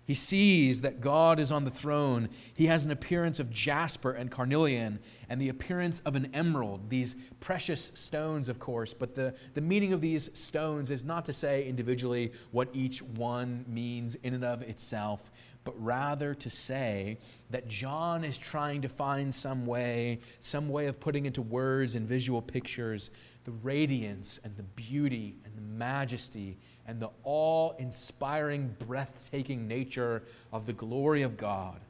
He 0.04 0.14
sees 0.14 0.80
that 0.80 1.00
God 1.00 1.38
is 1.38 1.52
on 1.52 1.64
the 1.64 1.70
throne. 1.70 2.28
He 2.56 2.66
has 2.66 2.84
an 2.84 2.90
appearance 2.90 3.38
of 3.38 3.50
jasper 3.50 4.10
and 4.10 4.30
carnelian 4.30 4.98
and 5.28 5.40
the 5.40 5.48
appearance 5.48 6.00
of 6.04 6.16
an 6.16 6.28
emerald, 6.34 6.90
these 6.90 7.14
precious 7.38 7.92
stones, 7.94 8.48
of 8.48 8.58
course. 8.58 8.92
But 8.92 9.14
the, 9.14 9.34
the 9.54 9.60
meaning 9.60 9.92
of 9.92 10.00
these 10.00 10.36
stones 10.38 10.90
is 10.90 11.04
not 11.04 11.24
to 11.26 11.32
say 11.32 11.66
individually 11.66 12.32
what 12.50 12.68
each 12.72 13.00
one 13.00 13.64
means 13.68 14.16
in 14.16 14.34
and 14.34 14.44
of 14.44 14.62
itself, 14.62 15.30
but 15.62 15.80
rather 15.80 16.34
to 16.34 16.50
say 16.50 17.18
that 17.50 17.68
John 17.68 18.24
is 18.24 18.36
trying 18.36 18.82
to 18.82 18.88
find 18.88 19.32
some 19.32 19.66
way, 19.66 20.18
some 20.40 20.68
way 20.68 20.86
of 20.86 20.98
putting 20.98 21.26
into 21.26 21.42
words 21.42 21.94
and 21.94 22.08
visual 22.08 22.42
pictures 22.42 23.12
the 23.44 23.52
radiance 23.52 24.38
and 24.44 24.56
the 24.56 24.62
beauty 24.62 25.36
and 25.44 25.56
the 25.56 25.62
majesty 25.62 26.58
and 26.92 27.00
the 27.00 27.10
awe 27.24 27.72
inspiring, 27.78 28.76
breathtaking 28.86 29.66
nature 29.66 30.22
of 30.52 30.66
the 30.66 30.74
glory 30.74 31.22
of 31.22 31.38
God. 31.38 31.80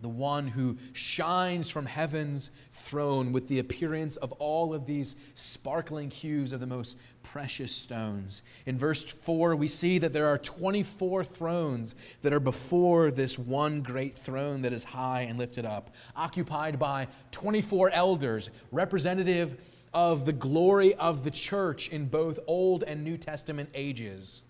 The 0.00 0.08
one 0.08 0.48
who 0.48 0.78
shines 0.94 1.68
from 1.68 1.84
heaven's 1.84 2.50
throne 2.72 3.30
with 3.30 3.48
the 3.48 3.58
appearance 3.58 4.16
of 4.16 4.32
all 4.32 4.72
of 4.72 4.86
these 4.86 5.16
sparkling 5.34 6.10
hues 6.10 6.52
of 6.52 6.60
the 6.60 6.66
most 6.66 6.96
precious 7.22 7.76
stones. 7.76 8.40
In 8.64 8.78
verse 8.78 9.04
4, 9.04 9.54
we 9.54 9.68
see 9.68 9.98
that 9.98 10.14
there 10.14 10.28
are 10.28 10.38
24 10.38 11.24
thrones 11.24 11.94
that 12.22 12.32
are 12.32 12.40
before 12.40 13.10
this 13.10 13.38
one 13.38 13.82
great 13.82 14.16
throne 14.16 14.62
that 14.62 14.72
is 14.72 14.84
high 14.84 15.22
and 15.22 15.38
lifted 15.38 15.66
up, 15.66 15.94
occupied 16.16 16.78
by 16.78 17.08
24 17.32 17.90
elders, 17.90 18.48
representative 18.72 19.62
of 19.94 20.24
the 20.24 20.32
glory 20.32 20.94
of 20.94 21.24
the 21.24 21.30
church 21.30 21.88
in 21.88 22.06
both 22.06 22.38
Old 22.46 22.82
and 22.82 23.04
New 23.04 23.16
Testament 23.16 23.70
ages. 23.74 24.42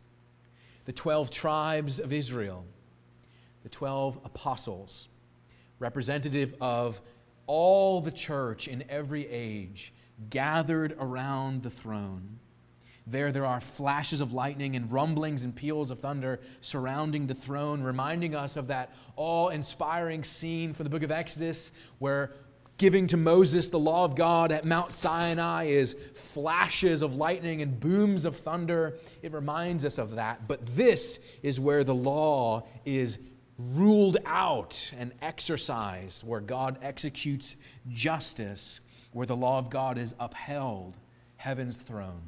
The 0.86 0.92
12 0.92 1.30
tribes 1.30 2.00
of 2.00 2.12
Israel, 2.12 2.64
the 3.62 3.68
12 3.68 4.20
apostles, 4.24 5.08
representative 5.78 6.54
of 6.60 7.00
all 7.46 8.00
the 8.00 8.10
church 8.10 8.68
in 8.68 8.84
every 8.88 9.28
age, 9.28 9.92
gathered 10.30 10.94
around 10.98 11.62
the 11.62 11.70
throne. 11.70 12.38
There, 13.06 13.32
there 13.32 13.44
are 13.44 13.60
flashes 13.60 14.20
of 14.20 14.32
lightning 14.32 14.76
and 14.76 14.90
rumblings 14.90 15.42
and 15.42 15.54
peals 15.54 15.90
of 15.90 15.98
thunder 15.98 16.40
surrounding 16.62 17.26
the 17.26 17.34
throne, 17.34 17.82
reminding 17.82 18.34
us 18.34 18.56
of 18.56 18.68
that 18.68 18.94
awe 19.16 19.48
inspiring 19.48 20.24
scene 20.24 20.72
for 20.72 20.84
the 20.84 20.88
book 20.88 21.02
of 21.02 21.10
Exodus 21.10 21.72
where 21.98 22.32
giving 22.76 23.06
to 23.08 23.16
Moses 23.16 23.70
the 23.70 23.78
law 23.78 24.04
of 24.04 24.16
God 24.16 24.50
at 24.50 24.64
Mount 24.64 24.92
Sinai 24.92 25.64
is 25.64 25.94
flashes 26.14 27.02
of 27.02 27.16
lightning 27.16 27.62
and 27.62 27.78
booms 27.78 28.24
of 28.24 28.36
thunder. 28.36 28.98
It 29.22 29.32
reminds 29.32 29.84
us 29.84 29.98
of 29.98 30.16
that. 30.16 30.48
But 30.48 30.66
this 30.66 31.20
is 31.42 31.60
where 31.60 31.84
the 31.84 31.94
law 31.94 32.66
is 32.84 33.18
ruled 33.58 34.18
out 34.26 34.92
and 34.98 35.12
exercised, 35.22 36.26
where 36.26 36.40
God 36.40 36.78
executes 36.82 37.56
justice, 37.88 38.80
where 39.12 39.26
the 39.26 39.36
law 39.36 39.58
of 39.58 39.70
God 39.70 39.96
is 39.96 40.14
upheld, 40.18 40.98
heaven's 41.36 41.78
throne. 41.78 42.22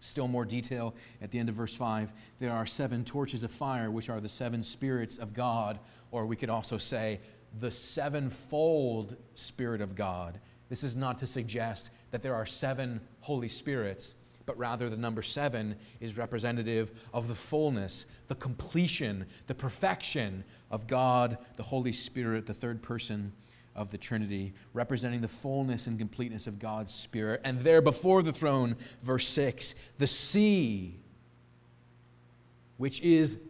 Still 0.00 0.28
more 0.28 0.46
detail 0.46 0.94
at 1.20 1.30
the 1.30 1.38
end 1.38 1.50
of 1.50 1.56
verse 1.56 1.74
5. 1.74 2.12
There 2.38 2.52
are 2.52 2.64
seven 2.64 3.04
torches 3.04 3.42
of 3.42 3.50
fire, 3.50 3.90
which 3.90 4.08
are 4.08 4.20
the 4.20 4.28
seven 4.28 4.62
spirits 4.62 5.18
of 5.18 5.34
God, 5.34 5.78
or 6.10 6.24
we 6.24 6.36
could 6.36 6.48
also 6.48 6.78
say 6.78 7.20
the 7.58 7.70
sevenfold 7.70 9.16
Spirit 9.34 9.80
of 9.80 9.94
God. 9.94 10.40
This 10.68 10.84
is 10.84 10.96
not 10.96 11.18
to 11.18 11.26
suggest 11.26 11.90
that 12.10 12.22
there 12.22 12.34
are 12.34 12.46
seven 12.46 13.00
Holy 13.20 13.48
Spirits, 13.48 14.14
but 14.46 14.58
rather 14.58 14.88
the 14.88 14.96
number 14.96 15.22
seven 15.22 15.76
is 16.00 16.16
representative 16.18 16.92
of 17.12 17.28
the 17.28 17.34
fullness, 17.34 18.06
the 18.28 18.34
completion, 18.34 19.26
the 19.46 19.54
perfection 19.54 20.44
of 20.70 20.86
God, 20.86 21.38
the 21.56 21.62
Holy 21.62 21.92
Spirit, 21.92 22.46
the 22.46 22.54
third 22.54 22.82
person 22.82 23.32
of 23.74 23.90
the 23.90 23.98
Trinity, 23.98 24.54
representing 24.72 25.20
the 25.20 25.28
fullness 25.28 25.86
and 25.86 25.98
completeness 25.98 26.46
of 26.46 26.58
God's 26.58 26.92
Spirit. 26.92 27.40
And 27.44 27.60
there 27.60 27.80
before 27.80 28.22
the 28.22 28.32
throne, 28.32 28.76
verse 29.02 29.28
6, 29.28 29.74
the 29.98 30.06
sea, 30.06 30.98
which 32.76 33.00
is 33.00 33.40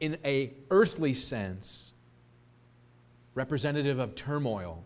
in 0.00 0.18
a 0.24 0.52
earthly 0.70 1.14
sense 1.14 1.93
representative 3.34 3.98
of 3.98 4.14
turmoil 4.14 4.84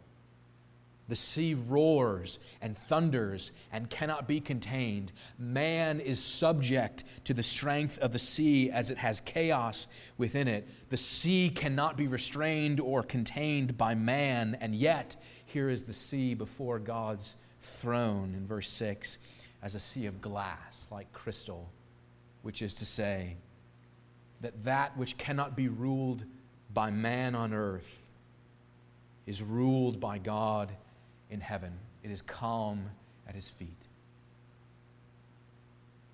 the 1.08 1.16
sea 1.16 1.54
roars 1.54 2.38
and 2.60 2.76
thunders 2.76 3.50
and 3.72 3.88
cannot 3.88 4.28
be 4.28 4.40
contained. 4.40 5.10
Man 5.38 6.00
is 6.00 6.22
subject 6.22 7.04
to 7.24 7.34
the 7.34 7.42
strength 7.42 7.98
of 7.98 8.12
the 8.12 8.18
sea 8.18 8.70
as 8.70 8.90
it 8.90 8.98
has 8.98 9.20
chaos 9.20 9.88
within 10.18 10.46
it. 10.48 10.68
The 10.90 10.98
sea 10.98 11.50
cannot 11.50 11.96
be 11.96 12.06
restrained 12.06 12.78
or 12.78 13.02
contained 13.02 13.78
by 13.78 13.94
man, 13.94 14.58
and 14.60 14.74
yet 14.74 15.16
here 15.46 15.70
is 15.70 15.82
the 15.82 15.94
sea 15.94 16.34
before 16.34 16.78
God's 16.78 17.36
throne 17.62 18.34
in 18.36 18.46
verse 18.46 18.68
6 18.70 19.18
as 19.62 19.74
a 19.74 19.80
sea 19.80 20.06
of 20.06 20.20
glass, 20.20 20.88
like 20.92 21.10
crystal, 21.12 21.70
which 22.42 22.60
is 22.60 22.74
to 22.74 22.84
say, 22.84 23.36
that 24.42 24.64
that 24.64 24.96
which 24.96 25.16
cannot 25.16 25.56
be 25.56 25.68
ruled 25.68 26.24
by 26.72 26.90
man 26.90 27.34
on 27.34 27.54
earth 27.54 28.07
is 29.28 29.42
ruled 29.42 30.00
by 30.00 30.16
God 30.16 30.72
in 31.28 31.40
heaven. 31.40 31.74
It 32.02 32.10
is 32.10 32.22
calm 32.22 32.86
at 33.28 33.34
his 33.34 33.50
feet. 33.50 33.86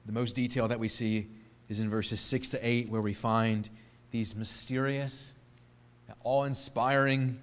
The 0.05 0.13
most 0.13 0.35
detail 0.35 0.67
that 0.67 0.81
we 0.81 0.89
see 0.89 1.29
is 1.69 1.79
in 1.79 1.89
verses 1.89 2.21
6 2.21 2.51
to 2.51 2.59
8, 2.61 2.91
where 2.91 3.01
we 3.01 3.13
find 3.13 3.71
these 4.11 4.35
mysterious, 4.35 5.33
awe 6.25 6.43
inspiring, 6.43 7.41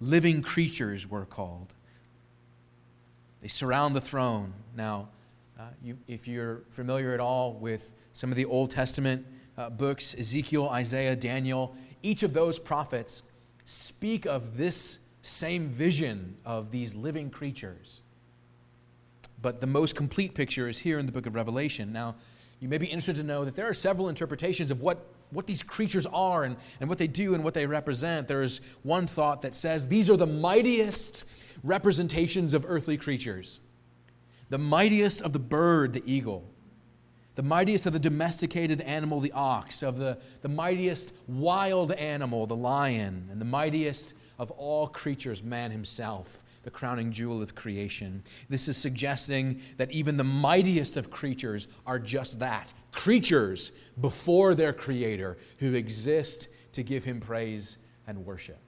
living 0.00 0.42
creatures, 0.42 1.08
we're 1.08 1.24
called. 1.24 1.72
They 3.40 3.48
surround 3.48 3.94
the 3.94 4.00
throne. 4.00 4.52
Now, 4.76 5.10
uh, 5.58 5.68
you, 5.80 5.96
if 6.08 6.26
you're 6.26 6.62
familiar 6.70 7.14
at 7.14 7.20
all 7.20 7.52
with 7.52 7.92
some 8.12 8.30
of 8.30 8.36
the 8.36 8.46
Old 8.46 8.70
Testament 8.70 9.24
uh, 9.56 9.70
books, 9.70 10.16
Ezekiel, 10.18 10.68
Isaiah, 10.70 11.14
Daniel, 11.14 11.76
each 12.02 12.24
of 12.24 12.32
those 12.32 12.58
prophets 12.58 13.22
speak 13.64 14.26
of 14.26 14.56
this 14.56 14.98
same 15.24 15.68
vision 15.68 16.36
of 16.44 16.70
these 16.70 16.94
living 16.94 17.30
creatures. 17.30 18.02
But 19.40 19.60
the 19.60 19.66
most 19.66 19.96
complete 19.96 20.34
picture 20.34 20.68
is 20.68 20.78
here 20.78 20.98
in 20.98 21.06
the 21.06 21.12
book 21.12 21.26
of 21.26 21.34
Revelation. 21.34 21.92
Now, 21.92 22.16
you 22.60 22.68
may 22.68 22.78
be 22.78 22.86
interested 22.86 23.16
to 23.16 23.22
know 23.22 23.44
that 23.44 23.56
there 23.56 23.68
are 23.68 23.74
several 23.74 24.10
interpretations 24.10 24.70
of 24.70 24.82
what, 24.82 25.06
what 25.30 25.46
these 25.46 25.62
creatures 25.62 26.06
are 26.06 26.44
and, 26.44 26.56
and 26.80 26.88
what 26.88 26.98
they 26.98 27.06
do 27.06 27.34
and 27.34 27.42
what 27.42 27.54
they 27.54 27.64
represent. 27.64 28.28
There 28.28 28.42
is 28.42 28.60
one 28.82 29.06
thought 29.06 29.42
that 29.42 29.54
says 29.54 29.88
these 29.88 30.10
are 30.10 30.16
the 30.16 30.26
mightiest 30.26 31.24
representations 31.62 32.52
of 32.54 32.64
earthly 32.68 32.96
creatures 32.96 33.60
the 34.50 34.58
mightiest 34.58 35.22
of 35.22 35.32
the 35.32 35.38
bird, 35.38 35.94
the 35.94 36.02
eagle, 36.04 36.44
the 37.34 37.42
mightiest 37.42 37.86
of 37.86 37.94
the 37.94 37.98
domesticated 37.98 38.82
animal, 38.82 39.18
the 39.18 39.32
ox, 39.32 39.82
of 39.82 39.98
the, 39.98 40.18
the 40.42 40.48
mightiest 40.48 41.14
wild 41.26 41.92
animal, 41.92 42.46
the 42.46 42.54
lion, 42.54 43.26
and 43.32 43.40
the 43.40 43.46
mightiest 43.46 44.12
of 44.38 44.50
all 44.52 44.88
creatures, 44.88 45.42
man 45.42 45.70
himself, 45.70 46.42
the 46.62 46.70
crowning 46.70 47.12
jewel 47.12 47.42
of 47.42 47.54
creation. 47.54 48.22
This 48.48 48.68
is 48.68 48.76
suggesting 48.76 49.60
that 49.76 49.90
even 49.92 50.16
the 50.16 50.24
mightiest 50.24 50.96
of 50.96 51.10
creatures 51.10 51.68
are 51.86 51.98
just 51.98 52.40
that 52.40 52.72
creatures 52.92 53.72
before 54.00 54.54
their 54.54 54.72
creator 54.72 55.36
who 55.58 55.74
exist 55.74 56.48
to 56.72 56.82
give 56.82 57.04
him 57.04 57.20
praise 57.20 57.76
and 58.06 58.24
worship. 58.24 58.58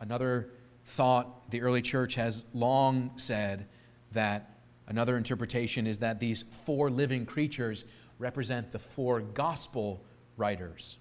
Another 0.00 0.50
thought 0.84 1.50
the 1.50 1.62
early 1.62 1.80
church 1.80 2.14
has 2.16 2.44
long 2.52 3.10
said 3.16 3.66
that 4.12 4.58
another 4.86 5.16
interpretation 5.16 5.86
is 5.86 5.98
that 5.98 6.20
these 6.20 6.42
four 6.42 6.90
living 6.90 7.24
creatures 7.24 7.84
represent 8.18 8.70
the 8.72 8.78
four 8.78 9.20
gospel 9.20 10.04
writers. 10.36 10.98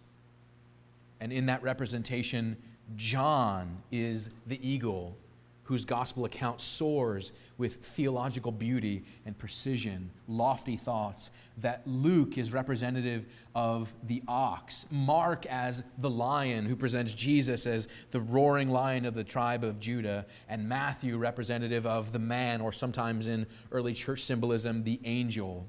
And 1.19 1.31
in 1.31 1.45
that 1.47 1.63
representation, 1.63 2.57
John 2.95 3.81
is 3.91 4.29
the 4.45 4.59
eagle 4.67 5.17
whose 5.63 5.85
gospel 5.85 6.25
account 6.25 6.59
soars 6.59 7.31
with 7.57 7.77
theological 7.77 8.51
beauty 8.51 9.03
and 9.25 9.37
precision, 9.37 10.11
lofty 10.27 10.75
thoughts. 10.75 11.29
That 11.59 11.83
Luke 11.85 12.37
is 12.37 12.51
representative 12.51 13.25
of 13.55 13.93
the 14.03 14.21
ox, 14.27 14.85
Mark 14.91 15.45
as 15.45 15.83
the 15.99 16.09
lion, 16.09 16.65
who 16.65 16.75
presents 16.75 17.13
Jesus 17.13 17.65
as 17.65 17.87
the 18.11 18.19
roaring 18.19 18.69
lion 18.69 19.05
of 19.05 19.13
the 19.13 19.23
tribe 19.23 19.63
of 19.63 19.79
Judah, 19.79 20.25
and 20.49 20.67
Matthew 20.67 21.17
representative 21.17 21.85
of 21.85 22.11
the 22.11 22.19
man, 22.19 22.59
or 22.59 22.73
sometimes 22.73 23.27
in 23.29 23.45
early 23.71 23.93
church 23.93 24.21
symbolism, 24.21 24.83
the 24.83 24.99
angel. 25.05 25.65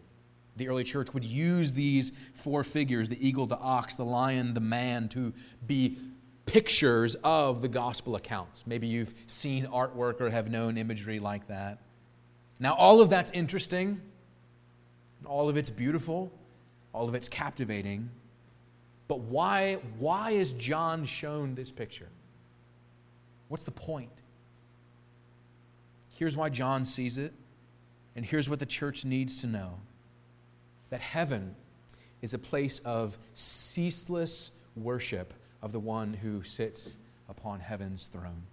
The 0.56 0.68
early 0.68 0.84
church 0.84 1.12
would 1.14 1.24
use 1.24 1.72
these 1.72 2.12
four 2.34 2.62
figures 2.62 3.08
the 3.08 3.26
eagle, 3.26 3.46
the 3.46 3.58
ox, 3.58 3.96
the 3.96 4.04
lion, 4.04 4.54
the 4.54 4.60
man 4.60 5.08
to 5.10 5.32
be 5.66 5.98
pictures 6.46 7.16
of 7.24 7.62
the 7.62 7.68
gospel 7.68 8.16
accounts. 8.16 8.66
Maybe 8.66 8.86
you've 8.86 9.14
seen 9.26 9.66
artwork 9.66 10.20
or 10.20 10.30
have 10.30 10.50
known 10.50 10.76
imagery 10.76 11.18
like 11.18 11.48
that. 11.48 11.78
Now, 12.60 12.74
all 12.74 13.00
of 13.00 13.10
that's 13.10 13.30
interesting, 13.32 14.00
all 15.24 15.48
of 15.48 15.56
it's 15.56 15.70
beautiful, 15.70 16.30
all 16.92 17.08
of 17.08 17.14
it's 17.14 17.28
captivating. 17.28 18.10
But 19.08 19.20
why, 19.20 19.78
why 19.98 20.30
is 20.30 20.52
John 20.52 21.04
shown 21.04 21.54
this 21.54 21.70
picture? 21.70 22.08
What's 23.48 23.64
the 23.64 23.70
point? 23.70 24.10
Here's 26.16 26.36
why 26.36 26.48
John 26.48 26.84
sees 26.84 27.18
it, 27.18 27.32
and 28.14 28.24
here's 28.24 28.48
what 28.48 28.60
the 28.60 28.66
church 28.66 29.04
needs 29.04 29.40
to 29.40 29.48
know 29.48 29.80
that 30.94 31.00
heaven 31.00 31.56
is 32.22 32.34
a 32.34 32.38
place 32.38 32.78
of 32.84 33.18
ceaseless 33.32 34.52
worship 34.76 35.34
of 35.60 35.72
the 35.72 35.80
one 35.80 36.14
who 36.14 36.40
sits 36.44 36.94
upon 37.28 37.58
heaven's 37.58 38.04
throne. 38.04 38.44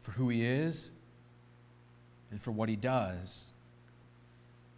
For 0.00 0.12
who 0.12 0.30
he 0.30 0.42
is 0.42 0.90
and 2.30 2.40
for 2.40 2.50
what 2.50 2.70
he 2.70 2.76
does. 2.76 3.48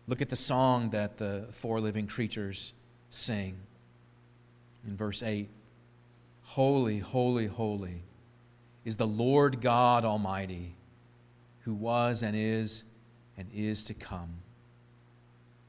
Look 0.08 0.20
at 0.20 0.28
the 0.28 0.34
song 0.34 0.90
that 0.90 1.18
the 1.18 1.46
four 1.52 1.80
living 1.80 2.08
creatures 2.08 2.72
sing 3.08 3.56
in 4.84 4.96
verse 4.96 5.22
8 5.22 5.48
Holy, 6.42 6.98
holy, 6.98 7.46
holy 7.46 8.02
is 8.84 8.96
the 8.96 9.06
Lord 9.06 9.60
God 9.60 10.04
Almighty, 10.04 10.74
who 11.60 11.74
was 11.74 12.24
and 12.24 12.34
is 12.36 12.82
and 13.38 13.46
is 13.54 13.84
to 13.84 13.94
come. 13.94 14.30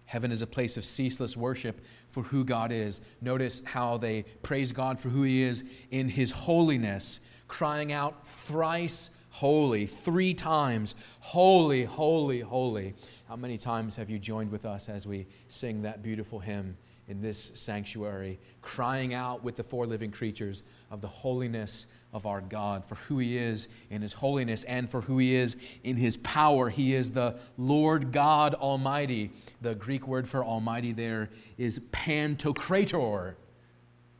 Heaven 0.07 0.31
is 0.31 0.41
a 0.41 0.47
place 0.47 0.77
of 0.77 0.85
ceaseless 0.85 1.37
worship 1.37 1.81
for 2.07 2.23
who 2.23 2.43
God 2.43 2.71
is. 2.71 3.01
Notice 3.21 3.61
how 3.65 3.97
they 3.97 4.23
praise 4.41 4.71
God 4.71 4.99
for 4.99 5.09
who 5.09 5.23
He 5.23 5.43
is 5.43 5.63
in 5.91 6.09
His 6.09 6.31
holiness, 6.31 7.19
crying 7.47 7.91
out 7.91 8.25
thrice 8.25 9.11
holy, 9.29 9.85
three 9.85 10.33
times, 10.33 10.95
holy, 11.19 11.83
holy, 11.83 12.39
holy. 12.39 12.95
How 13.27 13.35
many 13.35 13.57
times 13.57 13.97
have 13.97 14.09
you 14.09 14.17
joined 14.17 14.49
with 14.49 14.65
us 14.65 14.89
as 14.89 15.05
we 15.05 15.27
sing 15.49 15.81
that 15.83 16.01
beautiful 16.01 16.39
hymn 16.39 16.77
in 17.09 17.21
this 17.21 17.51
sanctuary, 17.53 18.39
crying 18.61 19.13
out 19.13 19.43
with 19.43 19.57
the 19.57 19.63
four 19.63 19.85
living 19.85 20.11
creatures 20.11 20.63
of 20.89 21.01
the 21.01 21.07
holiness 21.07 21.85
of 22.13 22.25
our 22.25 22.41
God, 22.41 22.85
for 22.85 22.95
who 22.95 23.19
He 23.19 23.37
is 23.37 23.67
in 23.89 24.01
His 24.01 24.13
holiness 24.13 24.63
and 24.63 24.89
for 24.89 25.01
who 25.01 25.17
He 25.17 25.35
is 25.35 25.55
in 25.83 25.97
His 25.97 26.17
power. 26.17 26.69
He 26.69 26.95
is 26.95 27.11
the 27.11 27.37
Lord 27.57 28.11
God 28.11 28.53
Almighty. 28.55 29.31
The 29.61 29.75
Greek 29.75 30.07
word 30.07 30.27
for 30.27 30.43
Almighty 30.43 30.93
there 30.93 31.29
is 31.57 31.79
Pantocrator, 31.91 33.35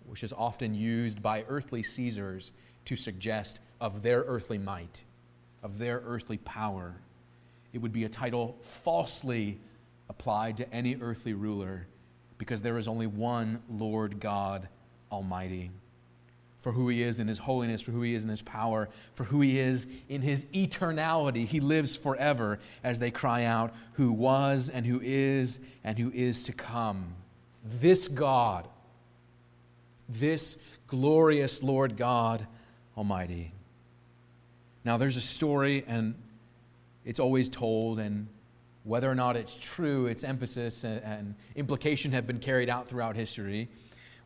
which 0.05 0.23
is 0.23 0.33
often 0.33 0.75
used 0.75 1.21
by 1.21 1.45
earthly 1.47 1.81
Caesars 1.81 2.53
to 2.85 2.95
suggest 2.95 3.59
of 3.79 4.01
their 4.01 4.19
earthly 4.19 4.57
might, 4.57 5.03
of 5.63 5.77
their 5.77 6.01
earthly 6.05 6.37
power. 6.37 6.95
It 7.73 7.79
would 7.79 7.93
be 7.93 8.03
a 8.03 8.09
title 8.09 8.57
falsely 8.61 9.59
applied 10.09 10.57
to 10.57 10.73
any 10.73 10.95
earthly 10.95 11.33
ruler 11.33 11.87
because 12.37 12.61
there 12.61 12.77
is 12.77 12.87
only 12.87 13.07
one 13.07 13.61
Lord 13.69 14.19
God 14.19 14.67
Almighty 15.11 15.71
for 16.59 16.71
who 16.71 16.89
he 16.89 17.03
is 17.03 17.19
in 17.19 17.27
his 17.27 17.37
holiness, 17.37 17.81
for 17.81 17.91
who 17.91 18.01
he 18.01 18.15
is 18.15 18.23
in 18.23 18.29
his 18.29 18.41
power, 18.41 18.89
for 19.13 19.25
who 19.25 19.41
he 19.41 19.59
is 19.59 19.85
in 20.09 20.21
his 20.21 20.45
eternality. 20.45 21.45
He 21.45 21.59
lives 21.59 21.95
forever 21.95 22.59
as 22.83 22.99
they 22.99 23.11
cry 23.11 23.43
out, 23.43 23.73
Who 23.93 24.11
was 24.11 24.69
and 24.69 24.85
who 24.85 24.99
is 25.01 25.59
and 25.83 25.97
who 25.97 26.11
is 26.11 26.43
to 26.45 26.53
come. 26.53 27.15
This 27.63 28.07
God, 28.07 28.67
this 30.09 30.57
glorious 30.87 31.61
Lord 31.61 31.95
God 31.97 32.47
Almighty. 32.97 33.51
Now, 34.83 34.97
there's 34.97 35.17
a 35.17 35.21
story, 35.21 35.83
and 35.87 36.15
it's 37.05 37.19
always 37.19 37.49
told, 37.49 37.99
and 37.99 38.27
whether 38.83 39.11
or 39.11 39.15
not 39.15 39.35
it's 39.35 39.53
true, 39.53 40.07
its 40.07 40.23
emphasis 40.23 40.83
and 40.85 41.35
implication 41.55 42.13
have 42.13 42.25
been 42.25 42.39
carried 42.39 42.69
out 42.69 42.87
throughout 42.87 43.15
history. 43.15 43.67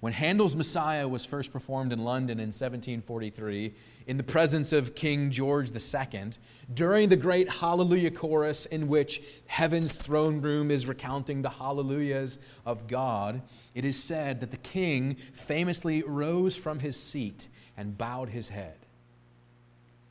When 0.02 0.14
Handel's 0.14 0.56
Messiah 0.56 1.08
was 1.08 1.26
first 1.26 1.54
performed 1.54 1.94
in 1.94 2.04
London 2.04 2.40
in 2.40 2.48
1743, 2.48 3.76
in 4.08 4.18
the 4.18 4.24
presence 4.24 4.74
of 4.74 4.96
King 4.96 5.30
George 5.30 5.72
II, 5.72 6.32
during 6.74 7.10
the 7.10 7.16
great 7.16 7.48
Hallelujah 7.48 8.10
chorus, 8.10 8.66
in 8.66 8.88
which 8.88 9.22
heaven's 9.46 9.94
throne 9.94 10.42
room 10.42 10.72
is 10.72 10.88
recounting 10.88 11.44
the 11.44 11.52
hallelujahs 11.52 12.40
of 12.66 12.88
God, 12.88 13.44
it 13.76 13.86
is 13.86 14.02
said 14.02 14.42
that 14.42 14.50
the 14.50 14.58
king 14.58 15.18
famously 15.34 16.02
rose 16.02 16.58
from 16.58 16.80
his 16.80 16.98
seat 17.00 17.48
and 17.78 17.96
bowed 17.96 18.30
his 18.30 18.50
head 18.50 18.80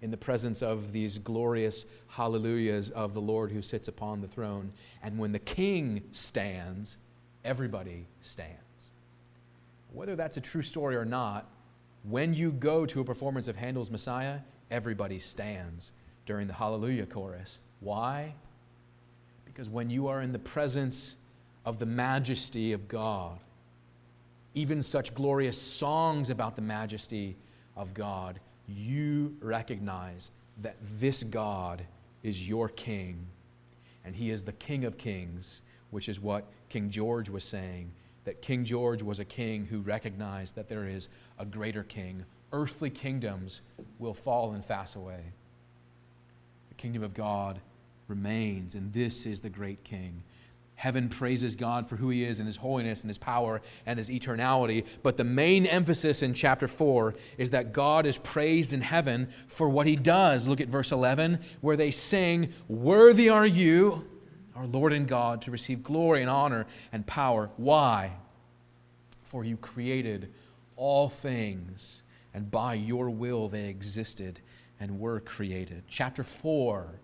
in 0.00 0.12
the 0.12 0.16
presence 0.16 0.62
of 0.62 0.92
these 0.92 1.18
glorious 1.18 1.84
hallelujahs 2.10 2.90
of 2.90 3.12
the 3.12 3.20
Lord 3.20 3.50
who 3.50 3.60
sits 3.60 3.88
upon 3.88 4.20
the 4.20 4.28
throne. 4.28 4.72
And 5.02 5.18
when 5.18 5.32
the 5.32 5.40
king 5.40 6.04
stands, 6.12 6.96
everybody 7.44 8.06
stands. 8.20 8.69
Whether 9.92 10.16
that's 10.16 10.36
a 10.36 10.40
true 10.40 10.62
story 10.62 10.96
or 10.96 11.04
not, 11.04 11.46
when 12.04 12.32
you 12.32 12.52
go 12.52 12.86
to 12.86 13.00
a 13.00 13.04
performance 13.04 13.48
of 13.48 13.56
Handel's 13.56 13.90
Messiah, 13.90 14.38
everybody 14.70 15.18
stands 15.18 15.92
during 16.26 16.46
the 16.46 16.54
Hallelujah 16.54 17.06
chorus. 17.06 17.58
Why? 17.80 18.34
Because 19.44 19.68
when 19.68 19.90
you 19.90 20.06
are 20.06 20.22
in 20.22 20.32
the 20.32 20.38
presence 20.38 21.16
of 21.64 21.78
the 21.78 21.86
majesty 21.86 22.72
of 22.72 22.88
God, 22.88 23.38
even 24.54 24.82
such 24.82 25.14
glorious 25.14 25.60
songs 25.60 26.30
about 26.30 26.56
the 26.56 26.62
majesty 26.62 27.36
of 27.76 27.92
God, 27.94 28.40
you 28.66 29.36
recognize 29.40 30.30
that 30.62 30.76
this 30.98 31.22
God 31.22 31.82
is 32.22 32.48
your 32.48 32.68
King, 32.68 33.26
and 34.04 34.14
He 34.14 34.30
is 34.30 34.42
the 34.42 34.52
King 34.52 34.84
of 34.84 34.98
Kings, 34.98 35.62
which 35.90 36.08
is 36.08 36.20
what 36.20 36.46
King 36.68 36.90
George 36.90 37.28
was 37.28 37.44
saying 37.44 37.90
that 38.30 38.42
King 38.42 38.64
George 38.64 39.02
was 39.02 39.18
a 39.18 39.24
king 39.24 39.66
who 39.66 39.80
recognized 39.80 40.54
that 40.54 40.68
there 40.68 40.86
is 40.86 41.08
a 41.36 41.44
greater 41.44 41.82
king. 41.82 42.24
Earthly 42.52 42.88
kingdoms 42.88 43.60
will 43.98 44.14
fall 44.14 44.52
and 44.52 44.64
pass 44.64 44.94
away. 44.94 45.32
The 46.68 46.76
kingdom 46.76 47.02
of 47.02 47.12
God 47.12 47.60
remains, 48.06 48.76
and 48.76 48.92
this 48.92 49.26
is 49.26 49.40
the 49.40 49.50
great 49.50 49.82
king. 49.82 50.22
Heaven 50.76 51.08
praises 51.08 51.56
God 51.56 51.88
for 51.88 51.96
who 51.96 52.08
he 52.10 52.22
is 52.22 52.38
and 52.38 52.46
his 52.46 52.56
holiness 52.56 53.00
and 53.00 53.10
his 53.10 53.18
power 53.18 53.62
and 53.84 53.98
his 53.98 54.08
eternality. 54.08 54.86
But 55.02 55.16
the 55.16 55.24
main 55.24 55.66
emphasis 55.66 56.22
in 56.22 56.32
chapter 56.32 56.68
4 56.68 57.16
is 57.36 57.50
that 57.50 57.72
God 57.72 58.06
is 58.06 58.16
praised 58.16 58.72
in 58.72 58.80
heaven 58.80 59.28
for 59.48 59.68
what 59.68 59.88
he 59.88 59.96
does. 59.96 60.46
Look 60.46 60.60
at 60.60 60.68
verse 60.68 60.92
11, 60.92 61.40
where 61.62 61.76
they 61.76 61.90
sing, 61.90 62.52
Worthy 62.68 63.28
are 63.28 63.44
you 63.44 64.06
our 64.60 64.66
Lord 64.66 64.92
and 64.92 65.08
God, 65.08 65.40
to 65.42 65.50
receive 65.50 65.82
glory 65.82 66.20
and 66.20 66.28
honor 66.28 66.66
and 66.92 67.06
power. 67.06 67.50
Why? 67.56 68.12
For 69.22 69.42
you 69.42 69.56
created 69.56 70.30
all 70.76 71.08
things, 71.08 72.02
and 72.34 72.50
by 72.50 72.74
your 72.74 73.08
will 73.08 73.48
they 73.48 73.70
existed 73.70 74.40
and 74.78 75.00
were 75.00 75.18
created. 75.20 75.84
Chapter 75.88 76.22
4 76.22 77.00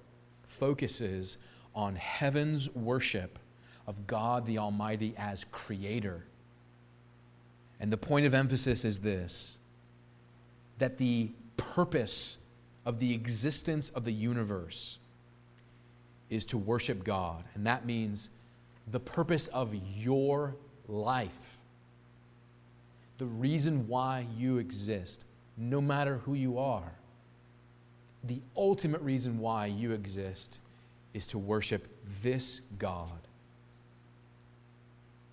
focuses 0.47 1.39
on 1.75 1.97
heaven's 1.97 2.71
worship 2.75 3.39
of 3.87 4.07
God 4.07 4.45
the 4.45 4.59
Almighty 4.59 5.15
as 5.17 5.47
creator. 5.51 6.27
And 7.81 7.91
the 7.91 7.97
point 7.97 8.27
of 8.27 8.35
emphasis 8.35 8.85
is 8.85 8.99
this 8.99 9.59
that 10.79 10.99
the 10.99 11.31
purpose 11.57 12.37
of 12.85 12.99
the 12.99 13.15
existence 13.15 13.89
of 13.89 14.05
the 14.05 14.13
universe 14.13 14.99
is 16.31 16.45
to 16.47 16.59
worship 16.59 17.05
God. 17.05 17.45
And 17.55 17.67
that 17.67 17.87
means 17.87 18.29
the 18.89 19.01
purpose 19.01 19.47
of 19.49 19.75
your 19.97 20.57
life, 20.89 21.59
the 23.19 23.27
reason 23.27 23.89
why 23.89 24.27
you 24.37 24.59
exist, 24.59 25.25
no 25.57 25.81
matter 25.81 26.19
who 26.19 26.35
you 26.35 26.59
are, 26.59 26.93
the 28.25 28.41
ultimate 28.57 29.01
reason 29.03 29.39
why 29.39 29.67
you 29.67 29.93
exist 29.93 30.59
is 31.15 31.27
to 31.29 31.39
worship 31.39 31.89
this 32.23 32.61
God. 32.79 33.11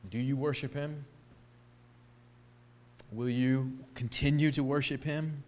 Do 0.10 0.20
you 0.20 0.38
worship 0.38 0.74
Him? 0.74 1.06
Will 3.12 3.30
you 3.30 3.80
continue 3.96 4.52
to 4.52 4.64
worship 4.64 5.04
Him? 5.04 5.44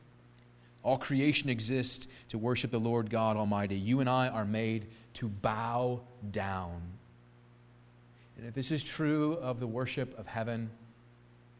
All 0.83 0.97
creation 0.97 1.49
exists 1.49 2.07
to 2.29 2.37
worship 2.37 2.71
the 2.71 2.79
Lord 2.79 3.09
God 3.09 3.37
Almighty. 3.37 3.75
You 3.75 4.01
and 4.01 4.09
I 4.09 4.27
are 4.27 4.45
made 4.45 4.85
to 5.15 5.27
bow 5.27 6.01
down. 6.31 6.81
And 8.37 8.45
if 8.45 8.53
this 8.53 8.71
is 8.71 8.83
true 8.83 9.33
of 9.41 9.59
the 9.59 9.67
worship 9.67 10.17
of 10.19 10.27
heaven, 10.27 10.69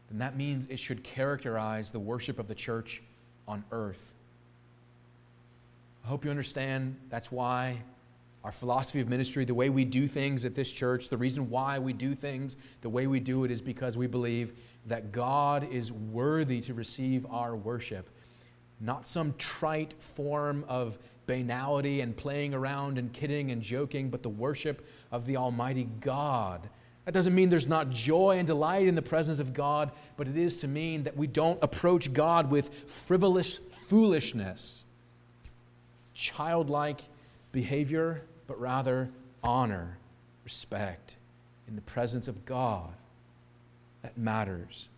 then 0.08 0.18
that 0.18 0.36
means 0.36 0.66
it 0.66 0.78
should 0.78 1.02
characterize 1.02 1.90
the 1.90 1.98
worship 1.98 2.38
of 2.38 2.48
the 2.48 2.54
church 2.54 3.02
on 3.48 3.64
earth. 3.72 4.14
I 6.04 6.08
hope 6.08 6.24
you 6.24 6.30
understand 6.30 6.96
that's 7.08 7.32
why 7.32 7.82
our 8.44 8.52
philosophy 8.52 9.00
of 9.00 9.08
ministry, 9.08 9.44
the 9.44 9.54
way 9.54 9.70
we 9.70 9.84
do 9.84 10.06
things 10.06 10.44
at 10.44 10.54
this 10.54 10.70
church, 10.70 11.08
the 11.08 11.16
reason 11.16 11.50
why 11.50 11.80
we 11.80 11.92
do 11.92 12.14
things 12.14 12.56
the 12.80 12.88
way 12.88 13.08
we 13.08 13.18
do 13.18 13.42
it 13.42 13.50
is 13.50 13.60
because 13.60 13.96
we 13.96 14.06
believe 14.06 14.52
that 14.86 15.10
God 15.10 15.68
is 15.72 15.90
worthy 15.90 16.60
to 16.60 16.74
receive 16.74 17.26
our 17.28 17.56
worship, 17.56 18.08
not 18.80 19.04
some 19.04 19.34
trite 19.36 19.94
form 20.00 20.64
of 20.68 20.96
banality 21.26 22.00
and 22.00 22.16
playing 22.16 22.54
around 22.54 22.98
and 22.98 23.12
kidding 23.12 23.50
and 23.50 23.62
joking, 23.62 24.10
but 24.10 24.22
the 24.22 24.28
worship 24.28 24.86
of 25.10 25.26
the 25.26 25.36
Almighty 25.36 25.88
God. 26.00 26.68
That 27.04 27.14
doesn't 27.14 27.34
mean 27.34 27.50
there's 27.50 27.68
not 27.68 27.90
joy 27.90 28.38
and 28.38 28.46
delight 28.46 28.86
in 28.86 28.96
the 28.96 29.02
presence 29.02 29.38
of 29.38 29.52
God, 29.52 29.92
but 30.16 30.26
it 30.26 30.36
is 30.36 30.56
to 30.58 30.68
mean 30.68 31.04
that 31.04 31.16
we 31.16 31.28
don't 31.28 31.62
approach 31.62 32.12
God 32.12 32.50
with 32.50 32.90
frivolous 32.90 33.58
foolishness, 33.58 34.86
childlike 36.14 37.02
behavior, 37.52 38.22
but 38.48 38.60
rather 38.60 39.10
honor, 39.42 39.98
respect 40.44 41.16
in 41.68 41.76
the 41.76 41.82
presence 41.82 42.26
of 42.26 42.44
God. 42.44 42.92
That 44.02 44.18
matters. 44.18 44.88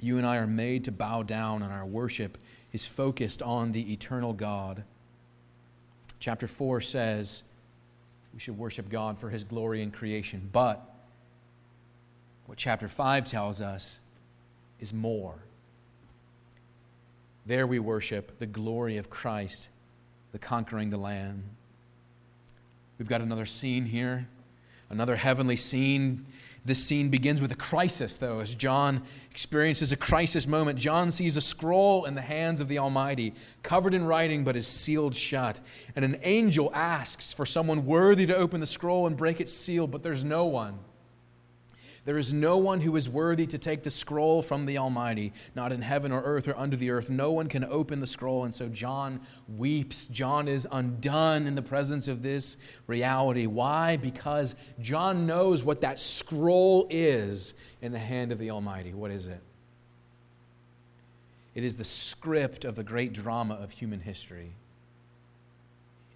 You 0.00 0.18
and 0.18 0.26
I 0.26 0.36
are 0.38 0.46
made 0.46 0.84
to 0.84 0.92
bow 0.92 1.22
down, 1.22 1.62
and 1.62 1.72
our 1.72 1.86
worship 1.86 2.38
is 2.72 2.86
focused 2.86 3.42
on 3.42 3.72
the 3.72 3.92
eternal 3.92 4.32
God. 4.32 4.84
Chapter 6.22 6.46
4 6.46 6.80
says 6.80 7.42
we 8.32 8.38
should 8.38 8.56
worship 8.56 8.88
God 8.88 9.18
for 9.18 9.28
his 9.28 9.42
glory 9.42 9.82
in 9.82 9.90
creation. 9.90 10.48
But 10.52 10.80
what 12.46 12.56
chapter 12.56 12.86
5 12.86 13.26
tells 13.26 13.60
us 13.60 13.98
is 14.78 14.92
more. 14.92 15.34
There 17.44 17.66
we 17.66 17.80
worship 17.80 18.38
the 18.38 18.46
glory 18.46 18.98
of 18.98 19.10
Christ, 19.10 19.68
the 20.30 20.38
conquering 20.38 20.90
the 20.90 20.96
Lamb. 20.96 21.42
We've 23.00 23.08
got 23.08 23.20
another 23.20 23.44
scene 23.44 23.86
here, 23.86 24.28
another 24.90 25.16
heavenly 25.16 25.56
scene 25.56 26.24
this 26.64 26.82
scene 26.82 27.08
begins 27.08 27.42
with 27.42 27.50
a 27.50 27.56
crisis, 27.56 28.16
though, 28.16 28.38
as 28.38 28.54
John 28.54 29.02
experiences 29.30 29.90
a 29.90 29.96
crisis 29.96 30.46
moment. 30.46 30.78
John 30.78 31.10
sees 31.10 31.36
a 31.36 31.40
scroll 31.40 32.04
in 32.04 32.14
the 32.14 32.20
hands 32.20 32.60
of 32.60 32.68
the 32.68 32.78
Almighty, 32.78 33.34
covered 33.62 33.94
in 33.94 34.04
writing, 34.04 34.44
but 34.44 34.54
is 34.54 34.68
sealed 34.68 35.16
shut. 35.16 35.60
And 35.96 36.04
an 36.04 36.18
angel 36.22 36.70
asks 36.72 37.32
for 37.32 37.44
someone 37.44 37.84
worthy 37.84 38.26
to 38.26 38.36
open 38.36 38.60
the 38.60 38.66
scroll 38.66 39.08
and 39.08 39.16
break 39.16 39.40
its 39.40 39.52
seal, 39.52 39.88
but 39.88 40.04
there's 40.04 40.22
no 40.22 40.46
one. 40.46 40.78
There 42.04 42.18
is 42.18 42.32
no 42.32 42.56
one 42.58 42.80
who 42.80 42.96
is 42.96 43.08
worthy 43.08 43.46
to 43.46 43.58
take 43.58 43.84
the 43.84 43.90
scroll 43.90 44.42
from 44.42 44.66
the 44.66 44.76
Almighty, 44.76 45.32
not 45.54 45.70
in 45.70 45.82
heaven 45.82 46.10
or 46.10 46.20
earth 46.22 46.48
or 46.48 46.58
under 46.58 46.74
the 46.74 46.90
earth. 46.90 47.08
No 47.08 47.30
one 47.30 47.48
can 47.48 47.64
open 47.64 48.00
the 48.00 48.08
scroll. 48.08 48.44
And 48.44 48.52
so 48.52 48.68
John 48.68 49.20
weeps. 49.48 50.06
John 50.06 50.48
is 50.48 50.66
undone 50.72 51.46
in 51.46 51.54
the 51.54 51.62
presence 51.62 52.08
of 52.08 52.22
this 52.22 52.56
reality. 52.88 53.46
Why? 53.46 53.98
Because 53.98 54.56
John 54.80 55.26
knows 55.26 55.62
what 55.62 55.82
that 55.82 56.00
scroll 56.00 56.88
is 56.90 57.54
in 57.80 57.92
the 57.92 58.00
hand 58.00 58.32
of 58.32 58.38
the 58.38 58.50
Almighty. 58.50 58.92
What 58.94 59.12
is 59.12 59.28
it? 59.28 59.40
It 61.54 61.62
is 61.62 61.76
the 61.76 61.84
script 61.84 62.64
of 62.64 62.74
the 62.74 62.84
great 62.84 63.12
drama 63.12 63.54
of 63.54 63.70
human 63.70 64.00
history. 64.00 64.54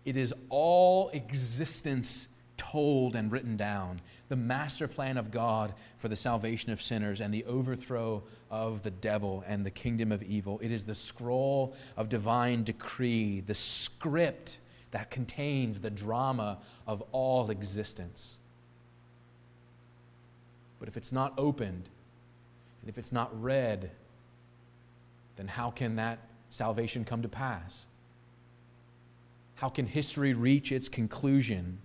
It 0.05 0.17
is 0.17 0.35
all 0.49 1.11
existence 1.11 2.29
told 2.57 3.15
and 3.15 3.31
written 3.31 3.57
down 3.57 4.01
the 4.29 4.37
master 4.37 4.89
plan 4.89 5.17
of 5.17 5.31
God 5.31 5.75
for 5.99 6.09
the 6.09 6.17
salvation 6.17 6.73
of 6.73 6.83
sinners 6.83 7.21
and 7.21 7.33
the 7.33 7.45
overthrow 7.45 8.23
of 8.51 8.83
the 8.83 8.91
devil 8.91 9.45
and 9.47 9.65
the 9.65 9.71
kingdom 9.71 10.11
of 10.11 10.23
evil. 10.23 10.59
It 10.63 10.73
is 10.73 10.85
the 10.85 10.95
scroll 10.95 11.77
of 11.97 12.09
divine 12.09 12.65
decree, 12.65 13.41
the 13.41 13.55
script 13.55 14.59
that 14.91 15.11
contains 15.11 15.81
the 15.81 15.91
drama 15.91 16.59
of 16.87 17.03
all 17.13 17.51
existence. 17.51 18.39
But 20.79 20.89
if 20.89 20.97
it's 20.97 21.13
not 21.13 21.35
opened, 21.39 21.89
and 22.81 22.91
if 22.91 22.99
it's 22.99 23.13
not 23.13 23.31
read, 23.43 23.91
then 25.37 25.49
how 25.49 25.71
can 25.71 25.97
that 25.97 26.19
salvation 26.51 27.05
come 27.05 27.23
to 27.23 27.29
pass? 27.29 27.87
How 29.57 29.69
can 29.69 29.87
history 29.87 30.35
reach 30.35 30.71
its 30.73 30.89
conclusion? 30.89 31.79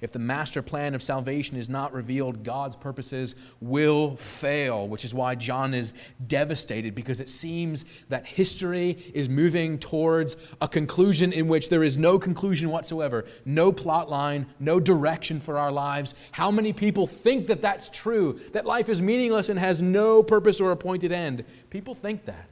If 0.00 0.12
the 0.12 0.18
master 0.18 0.62
plan 0.62 0.94
of 0.94 1.02
salvation 1.02 1.58
is 1.58 1.68
not 1.68 1.92
revealed, 1.92 2.42
God's 2.42 2.74
purposes 2.74 3.34
will 3.60 4.16
fail, 4.16 4.88
which 4.88 5.04
is 5.04 5.12
why 5.12 5.34
John 5.34 5.74
is 5.74 5.92
devastated 6.26 6.94
because 6.94 7.20
it 7.20 7.28
seems 7.28 7.84
that 8.08 8.24
history 8.24 8.96
is 9.12 9.28
moving 9.28 9.78
towards 9.78 10.38
a 10.62 10.68
conclusion 10.68 11.34
in 11.34 11.48
which 11.48 11.68
there 11.68 11.82
is 11.82 11.98
no 11.98 12.18
conclusion 12.18 12.70
whatsoever, 12.70 13.26
no 13.44 13.72
plot 13.72 14.08
line, 14.08 14.46
no 14.58 14.80
direction 14.80 15.38
for 15.38 15.58
our 15.58 15.70
lives. 15.70 16.14
How 16.32 16.50
many 16.50 16.72
people 16.72 17.06
think 17.06 17.46
that 17.48 17.60
that's 17.60 17.90
true, 17.90 18.40
that 18.52 18.64
life 18.64 18.88
is 18.88 19.02
meaningless 19.02 19.50
and 19.50 19.58
has 19.58 19.82
no 19.82 20.22
purpose 20.22 20.62
or 20.62 20.70
appointed 20.70 21.12
end? 21.12 21.44
People 21.68 21.94
think 21.94 22.24
that. 22.24 22.46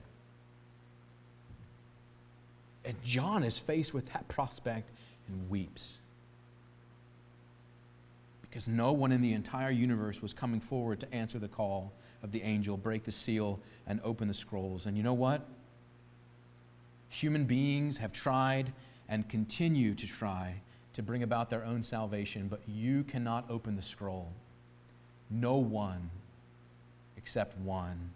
And 2.84 3.02
John 3.02 3.42
is 3.42 3.58
faced 3.58 3.94
with 3.94 4.12
that 4.12 4.28
prospect 4.28 4.92
and 5.28 5.48
weeps 5.48 6.00
because 8.48 8.68
no 8.68 8.92
one 8.92 9.12
in 9.12 9.20
the 9.20 9.32
entire 9.32 9.70
universe 9.70 10.22
was 10.22 10.32
coming 10.32 10.60
forward 10.60 11.00
to 11.00 11.14
answer 11.14 11.38
the 11.38 11.48
call 11.48 11.92
of 12.22 12.32
the 12.32 12.42
angel, 12.42 12.76
break 12.76 13.04
the 13.04 13.12
seal, 13.12 13.60
and 13.86 14.00
open 14.02 14.28
the 14.28 14.34
scrolls. 14.34 14.86
And 14.86 14.96
you 14.96 15.02
know 15.02 15.14
what? 15.14 15.46
Human 17.10 17.44
beings 17.44 17.98
have 17.98 18.12
tried 18.12 18.72
and 19.08 19.28
continue 19.28 19.94
to 19.94 20.06
try 20.06 20.60
to 20.94 21.02
bring 21.02 21.22
about 21.22 21.50
their 21.50 21.64
own 21.64 21.82
salvation, 21.82 22.48
but 22.48 22.60
you 22.66 23.04
cannot 23.04 23.44
open 23.50 23.76
the 23.76 23.82
scroll. 23.82 24.32
No 25.30 25.56
one 25.56 26.10
except 27.16 27.56
one. 27.58 28.10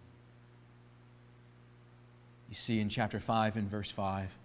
You 2.48 2.54
see 2.54 2.80
in 2.80 2.88
chapter 2.88 3.20
5 3.20 3.56
and 3.56 3.68
verse 3.68 3.90
5, 3.90 4.36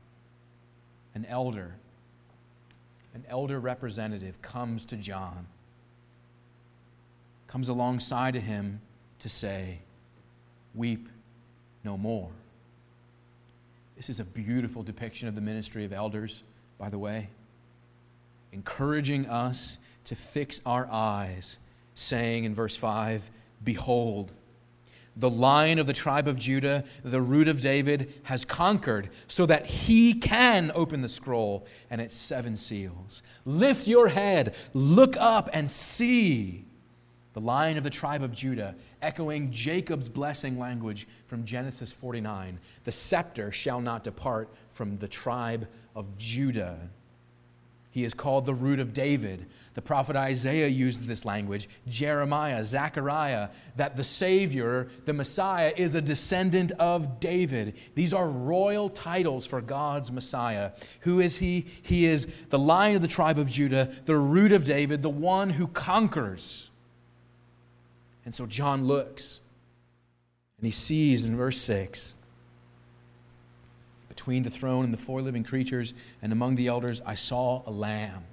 an 1.15 1.25
elder, 1.25 1.75
an 3.13 3.25
elder 3.27 3.59
representative 3.59 4.41
comes 4.41 4.85
to 4.85 4.97
John 4.97 5.47
comes 7.47 7.69
alongside 7.69 8.35
of 8.35 8.43
him 8.43 8.81
to 9.19 9.29
say, 9.29 9.79
Weep 10.75 11.09
no 11.83 11.97
more. 11.97 12.29
This 13.95 14.09
is 14.09 14.19
a 14.19 14.25
beautiful 14.25 14.83
depiction 14.83 15.27
of 15.27 15.33
the 15.33 15.41
ministry 15.41 15.83
of 15.83 15.91
elders, 15.91 16.43
by 16.77 16.89
the 16.89 16.99
way, 16.99 17.29
encouraging 18.51 19.25
us 19.25 19.79
to 20.03 20.15
fix 20.15 20.61
our 20.65 20.87
eyes, 20.91 21.57
saying 21.95 22.43
in 22.43 22.53
verse 22.53 22.75
5 22.75 23.31
Behold, 23.63 24.33
the 25.15 25.29
lion 25.31 25.79
of 25.79 25.87
the 25.87 25.93
tribe 25.93 26.27
of 26.27 26.37
Judah, 26.37 26.83
the 27.03 27.21
root 27.21 27.47
of 27.47 27.59
David, 27.59 28.13
has 28.23 28.45
conquered 28.45 29.09
so 29.27 29.47
that 29.47 29.65
he 29.65 30.13
can 30.13 30.71
open 30.75 31.01
the 31.01 31.09
scroll 31.09 31.65
and 31.89 31.99
its 31.99 32.15
seven 32.15 32.55
seals. 32.55 33.23
Lift 33.43 33.87
your 33.87 34.09
head, 34.09 34.53
look 34.75 35.17
up, 35.17 35.49
and 35.53 35.71
see 35.71 36.66
the 37.37 37.41
lion 37.41 37.77
of 37.77 37.83
the 37.83 37.89
tribe 37.91 38.23
of 38.23 38.33
Judah, 38.33 38.73
echoing 38.99 39.51
Jacob's 39.51 40.09
blessing 40.09 40.57
language 40.57 41.07
from 41.27 41.45
Genesis 41.45 41.91
49 41.91 42.57
The 42.83 42.91
scepter 42.91 43.51
shall 43.51 43.79
not 43.79 44.03
depart 44.03 44.49
from 44.71 44.97
the 44.97 45.07
tribe 45.07 45.67
of 45.95 46.17
Judah. 46.17 46.89
He 47.91 48.03
is 48.03 48.15
called 48.15 48.47
the 48.47 48.55
root 48.55 48.79
of 48.79 48.91
David. 48.91 49.45
The 49.75 49.83
prophet 49.83 50.15
Isaiah 50.15 50.67
used 50.67 51.03
this 51.03 51.25
language, 51.25 51.69
Jeremiah, 51.87 52.65
Zechariah, 52.65 53.49
that 53.75 53.95
the 53.95 54.03
Savior, 54.03 54.87
the 55.05 55.13
Messiah, 55.13 55.73
is 55.77 55.93
a 55.93 56.01
descendant 56.01 56.71
of 56.79 57.19
David. 57.19 57.75
These 57.93 58.15
are 58.15 58.27
royal 58.27 58.89
titles 58.89 59.45
for 59.45 59.61
God's 59.61 60.11
Messiah. 60.11 60.71
Who 61.01 61.19
is 61.19 61.37
he? 61.37 61.67
He 61.83 62.07
is 62.07 62.25
the 62.49 62.57
lion 62.57 62.95
of 62.95 63.03
the 63.03 63.07
tribe 63.07 63.37
of 63.37 63.47
Judah, 63.47 63.91
the 64.05 64.17
root 64.17 64.51
of 64.51 64.63
David, 64.63 65.03
the 65.03 65.09
one 65.11 65.51
who 65.51 65.67
conquers. 65.67 66.71
And 68.27 68.35
so 68.35 68.45
John 68.45 68.83
looks 68.83 69.39
and 70.57 70.65
he 70.65 70.71
sees 70.71 71.23
in 71.23 71.37
verse 71.37 71.61
6 71.61 72.13
between 74.09 74.43
the 74.43 74.49
throne 74.49 74.83
and 74.83 74.93
the 74.93 74.97
four 74.97 75.21
living 75.21 75.45
creatures 75.45 75.93
and 76.21 76.33
among 76.33 76.57
the 76.57 76.67
elders, 76.67 77.01
I 77.05 77.13
saw 77.13 77.63
a 77.65 77.71
lamb 77.71 78.25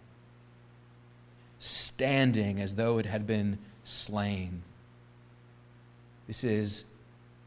standing 1.60 2.60
as 2.60 2.74
though 2.74 2.98
it 2.98 3.06
had 3.06 3.24
been 3.24 3.60
slain. 3.84 4.62
This 6.26 6.42
is 6.42 6.84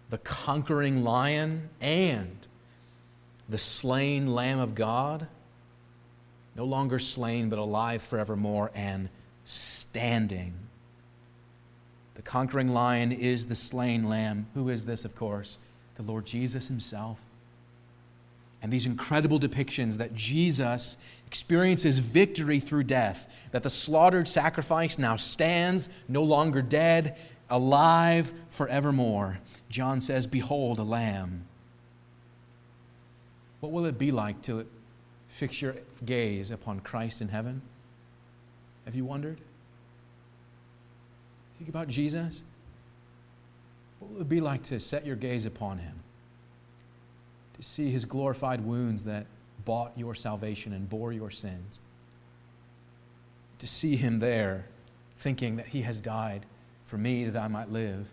the 0.09 0.19
conquering 0.19 1.03
lion 1.03 1.67
and 1.81 2.47
the 3.49 3.57
slain 3.57 4.33
Lamb 4.33 4.59
of 4.59 4.73
God, 4.73 5.27
no 6.55 6.63
longer 6.63 6.97
slain, 6.97 7.49
but 7.49 7.59
alive 7.59 8.01
forevermore 8.01 8.71
and 8.73 9.09
standing 9.43 10.66
the 12.17 12.23
conquering 12.23 12.69
lion 12.69 13.11
is 13.11 13.45
the 13.45 13.53
slain 13.53 14.09
lamb. 14.09 14.47
Who 14.55 14.69
is 14.69 14.85
this, 14.85 15.05
of 15.05 15.15
course? 15.15 15.59
The 15.97 16.01
Lord 16.01 16.25
Jesus 16.25 16.67
himself. 16.67 17.19
And 18.59 18.73
these 18.73 18.87
incredible 18.87 19.39
depictions 19.39 19.99
that 19.99 20.15
Jesus 20.15 20.97
experiences 21.27 21.99
victory 21.99 22.59
through 22.59 22.85
death, 22.85 23.31
that 23.51 23.61
the 23.61 23.69
slaughtered 23.69 24.27
sacrifice 24.27 24.97
now 24.97 25.15
stands, 25.15 25.89
no 26.07 26.23
longer 26.23 26.63
dead, 26.63 27.15
alive 27.51 28.33
forevermore. 28.49 29.37
John 29.69 30.01
says, 30.01 30.25
Behold, 30.25 30.79
a 30.79 30.83
lamb. 30.83 31.45
What 33.59 33.71
will 33.71 33.85
it 33.85 33.99
be 33.99 34.11
like 34.11 34.41
to 34.43 34.65
fix 35.27 35.61
your 35.61 35.75
gaze 36.03 36.49
upon 36.49 36.79
Christ 36.79 37.21
in 37.21 37.27
heaven? 37.27 37.61
Have 38.85 38.95
you 38.95 39.05
wondered? 39.05 39.39
Think 41.57 41.69
about 41.69 41.87
Jesus. 41.87 42.43
What 43.99 44.11
would 44.11 44.21
it 44.21 44.29
be 44.29 44.41
like 44.41 44.63
to 44.63 44.79
set 44.79 45.05
your 45.05 45.15
gaze 45.15 45.45
upon 45.45 45.79
him? 45.79 45.99
To 47.55 47.63
see 47.63 47.89
his 47.89 48.05
glorified 48.05 48.61
wounds 48.61 49.05
that 49.05 49.25
bought 49.65 49.91
your 49.97 50.13
salvation 50.13 50.73
and 50.73 50.87
bore 50.87 51.11
your 51.11 51.31
sins? 51.31 51.79
To 53.59 53.67
see 53.67 53.95
him 53.95 54.19
there 54.19 54.65
thinking 55.17 55.55
that 55.55 55.67
he 55.67 55.81
has 55.81 55.99
died 55.99 56.45
for 56.85 56.97
me 56.97 57.25
that 57.25 57.41
I 57.41 57.47
might 57.47 57.71
live, 57.71 58.07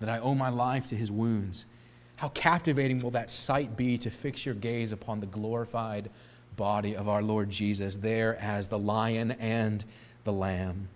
that 0.00 0.08
I 0.08 0.18
owe 0.18 0.34
my 0.34 0.48
life 0.48 0.88
to 0.88 0.96
his 0.96 1.10
wounds. 1.10 1.66
How 2.16 2.28
captivating 2.30 3.00
will 3.00 3.10
that 3.10 3.30
sight 3.30 3.76
be 3.76 3.98
to 3.98 4.10
fix 4.10 4.46
your 4.46 4.54
gaze 4.54 4.90
upon 4.90 5.20
the 5.20 5.26
glorified 5.26 6.08
body 6.56 6.96
of 6.96 7.08
our 7.08 7.22
Lord 7.22 7.50
Jesus, 7.50 7.96
there 7.96 8.36
as 8.36 8.68
the 8.68 8.78
lion 8.78 9.32
and 9.32 9.84
the 10.24 10.32
lamb? 10.32 10.88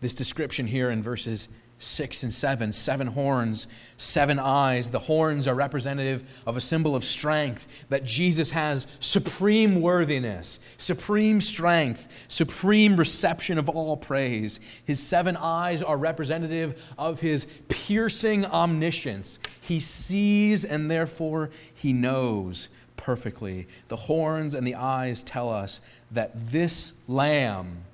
This 0.00 0.14
description 0.14 0.66
here 0.66 0.90
in 0.90 1.02
verses 1.02 1.48
6 1.80 2.24
and 2.24 2.32
7 2.32 2.72
seven 2.72 3.06
horns, 3.08 3.66
seven 3.96 4.38
eyes. 4.38 4.90
The 4.90 4.98
horns 4.98 5.48
are 5.48 5.54
representative 5.54 6.22
of 6.46 6.58
a 6.58 6.60
symbol 6.60 6.94
of 6.94 7.02
strength, 7.02 7.66
that 7.88 8.04
Jesus 8.04 8.50
has 8.50 8.86
supreme 9.00 9.80
worthiness, 9.80 10.60
supreme 10.76 11.40
strength, 11.40 12.26
supreme 12.28 12.96
reception 12.96 13.58
of 13.58 13.70
all 13.70 13.96
praise. 13.96 14.60
His 14.84 15.02
seven 15.02 15.38
eyes 15.38 15.82
are 15.82 15.96
representative 15.96 16.80
of 16.98 17.20
his 17.20 17.46
piercing 17.68 18.44
omniscience. 18.44 19.38
He 19.62 19.80
sees 19.80 20.66
and 20.66 20.90
therefore 20.90 21.48
he 21.72 21.94
knows 21.94 22.68
perfectly. 22.98 23.66
The 23.88 23.96
horns 23.96 24.52
and 24.52 24.66
the 24.66 24.74
eyes 24.74 25.22
tell 25.22 25.48
us 25.50 25.80
that 26.10 26.32
this 26.50 26.92
lamb 27.08 27.84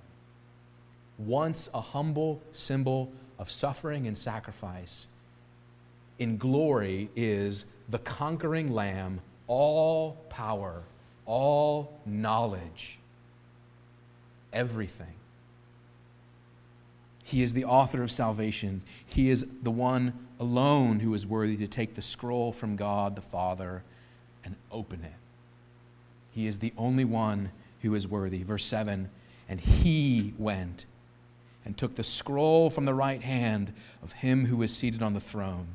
once 1.18 1.68
a 1.72 1.80
humble 1.80 2.40
symbol 2.52 3.12
of 3.38 3.50
suffering 3.50 4.06
and 4.06 4.16
sacrifice, 4.16 5.08
in 6.18 6.36
glory 6.38 7.10
is 7.14 7.66
the 7.88 7.98
conquering 7.98 8.72
lamb, 8.72 9.20
all 9.46 10.12
power, 10.28 10.82
all 11.24 12.00
knowledge, 12.04 12.98
everything. 14.52 15.14
He 17.22 17.42
is 17.42 17.54
the 17.54 17.64
author 17.64 18.02
of 18.02 18.10
salvation. 18.10 18.82
He 19.04 19.30
is 19.30 19.46
the 19.62 19.70
one 19.70 20.14
alone 20.38 21.00
who 21.00 21.12
is 21.12 21.26
worthy 21.26 21.56
to 21.56 21.66
take 21.66 21.94
the 21.94 22.02
scroll 22.02 22.52
from 22.52 22.76
God 22.76 23.16
the 23.16 23.22
Father 23.22 23.82
and 24.44 24.54
open 24.70 25.02
it. 25.02 25.12
He 26.30 26.46
is 26.46 26.60
the 26.60 26.72
only 26.78 27.04
one 27.04 27.50
who 27.82 27.94
is 27.94 28.06
worthy. 28.06 28.42
Verse 28.42 28.64
7 28.64 29.10
And 29.48 29.60
he 29.60 30.34
went 30.38 30.86
and 31.66 31.76
took 31.76 31.96
the 31.96 32.04
scroll 32.04 32.70
from 32.70 32.84
the 32.84 32.94
right 32.94 33.20
hand 33.20 33.72
of 34.00 34.12
him 34.12 34.46
who 34.46 34.56
was 34.56 34.74
seated 34.74 35.02
on 35.02 35.14
the 35.14 35.20
throne. 35.20 35.66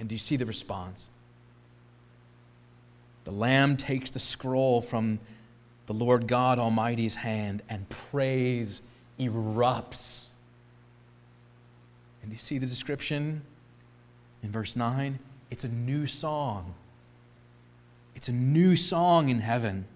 And 0.00 0.08
do 0.08 0.14
you 0.16 0.18
see 0.18 0.34
the 0.34 0.44
response? 0.44 1.08
The 3.22 3.30
Lamb 3.30 3.76
takes 3.76 4.10
the 4.10 4.18
scroll 4.18 4.82
from 4.82 5.20
the 5.86 5.94
Lord 5.94 6.26
God 6.26 6.58
Almighty's 6.58 7.14
hand, 7.14 7.62
and 7.68 7.88
praise 7.88 8.82
erupts. 9.20 10.28
And 12.20 12.30
do 12.30 12.34
you 12.34 12.40
see 12.40 12.58
the 12.58 12.66
description 12.66 13.42
in 14.42 14.50
verse 14.50 14.74
9, 14.74 15.20
it's 15.50 15.62
a 15.64 15.68
new 15.68 16.06
song. 16.06 16.74
It's 18.16 18.28
a 18.28 18.32
new 18.32 18.74
song 18.74 19.28
in 19.28 19.40
heaven. 19.40 19.86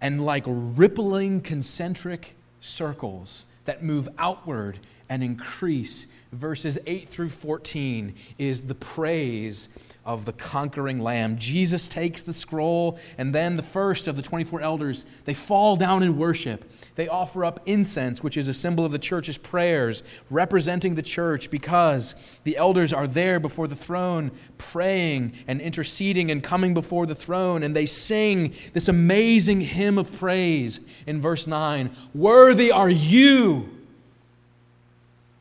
And 0.00 0.24
like 0.24 0.44
rippling 0.46 1.40
concentric 1.40 2.36
circles 2.60 3.46
that 3.64 3.82
move 3.82 4.08
outward 4.18 4.78
and 5.08 5.22
increase, 5.22 6.06
verses 6.32 6.78
8 6.86 7.08
through 7.08 7.30
14 7.30 8.14
is 8.38 8.62
the 8.62 8.74
praise 8.74 9.68
of 10.04 10.24
the 10.24 10.32
conquering 10.32 11.00
lamb. 11.00 11.36
Jesus 11.36 11.88
takes 11.88 12.22
the 12.22 12.32
scroll, 12.32 12.98
and 13.16 13.34
then 13.34 13.56
the 13.56 13.62
first 13.62 14.06
of 14.06 14.16
the 14.16 14.22
24 14.22 14.60
elders, 14.60 15.04
they 15.24 15.34
fall 15.34 15.76
down 15.76 16.02
in 16.02 16.18
worship. 16.18 16.70
They 16.94 17.08
offer 17.08 17.44
up 17.44 17.60
incense, 17.66 18.22
which 18.22 18.36
is 18.36 18.48
a 18.48 18.54
symbol 18.54 18.84
of 18.84 18.92
the 18.92 18.98
church's 18.98 19.38
prayers, 19.38 20.02
representing 20.30 20.94
the 20.94 21.02
church 21.02 21.50
because 21.50 22.14
the 22.44 22.56
elders 22.56 22.92
are 22.92 23.06
there 23.06 23.40
before 23.40 23.66
the 23.66 23.76
throne, 23.76 24.30
praying 24.58 25.32
and 25.46 25.60
interceding 25.60 26.30
and 26.30 26.42
coming 26.42 26.74
before 26.74 27.06
the 27.06 27.14
throne, 27.14 27.62
and 27.62 27.74
they 27.74 27.86
sing 27.86 28.54
this 28.72 28.88
amazing 28.88 29.60
hymn 29.60 29.98
of 29.98 30.12
praise 30.18 30.80
in 31.06 31.20
verse 31.20 31.46
9 31.46 31.90
Worthy 32.14 32.70
are 32.70 32.90
you. 32.90 33.73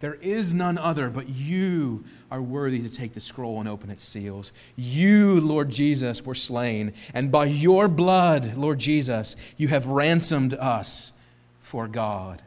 There 0.04 0.16
is 0.16 0.54
none 0.54 0.78
other 0.78 1.10
but 1.10 1.30
you 1.30 2.04
are 2.30 2.42
worthy 2.42 2.82
to 2.82 2.90
take 2.90 3.14
the 3.14 3.22
scroll 3.22 3.62
and 3.62 3.70
open 3.70 3.90
its 3.90 4.04
seals. 4.04 4.52
You, 4.76 5.40
Lord 5.40 5.70
Jesus, 5.70 6.26
were 6.26 6.36
slain, 6.36 6.92
and 7.14 7.32
by 7.32 7.46
your 7.46 7.88
blood, 7.88 8.58
Lord 8.58 8.80
Jesus, 8.80 9.38
you 9.56 9.70
have 9.70 9.86
ransomed 9.86 10.56
us 10.56 11.14
for 11.62 11.88
God. 11.88 12.42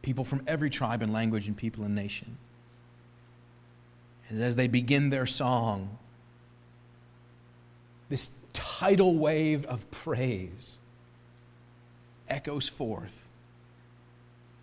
People 0.00 0.24
from 0.24 0.42
every 0.46 0.70
tribe 0.70 1.02
and 1.02 1.12
language 1.12 1.48
and 1.48 1.54
people 1.54 1.84
and 1.84 1.94
nation. 1.94 2.38
And 4.30 4.42
as 4.42 4.56
they 4.56 4.68
begin 4.68 5.10
their 5.10 5.26
song, 5.26 5.98
this 8.08 8.30
tidal 8.54 9.16
wave 9.16 9.66
of 9.66 9.90
praise 9.90 10.78
echoes 12.26 12.70
forth. 12.70 13.25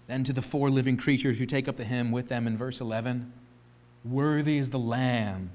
Then 0.08 0.24
to 0.26 0.34
the 0.34 0.42
four 0.42 0.70
living 0.70 0.98
creatures 0.98 1.39
who 1.39 1.46
take 1.46 1.68
up 1.68 1.78
the 1.78 1.86
hymn 1.86 2.12
with 2.12 2.28
them 2.28 2.48
in 2.48 2.58
verse 2.58 2.82
11 2.82 3.32
Worthy 4.04 4.58
is 4.58 4.70
the 4.70 4.80
Lamb 4.80 5.52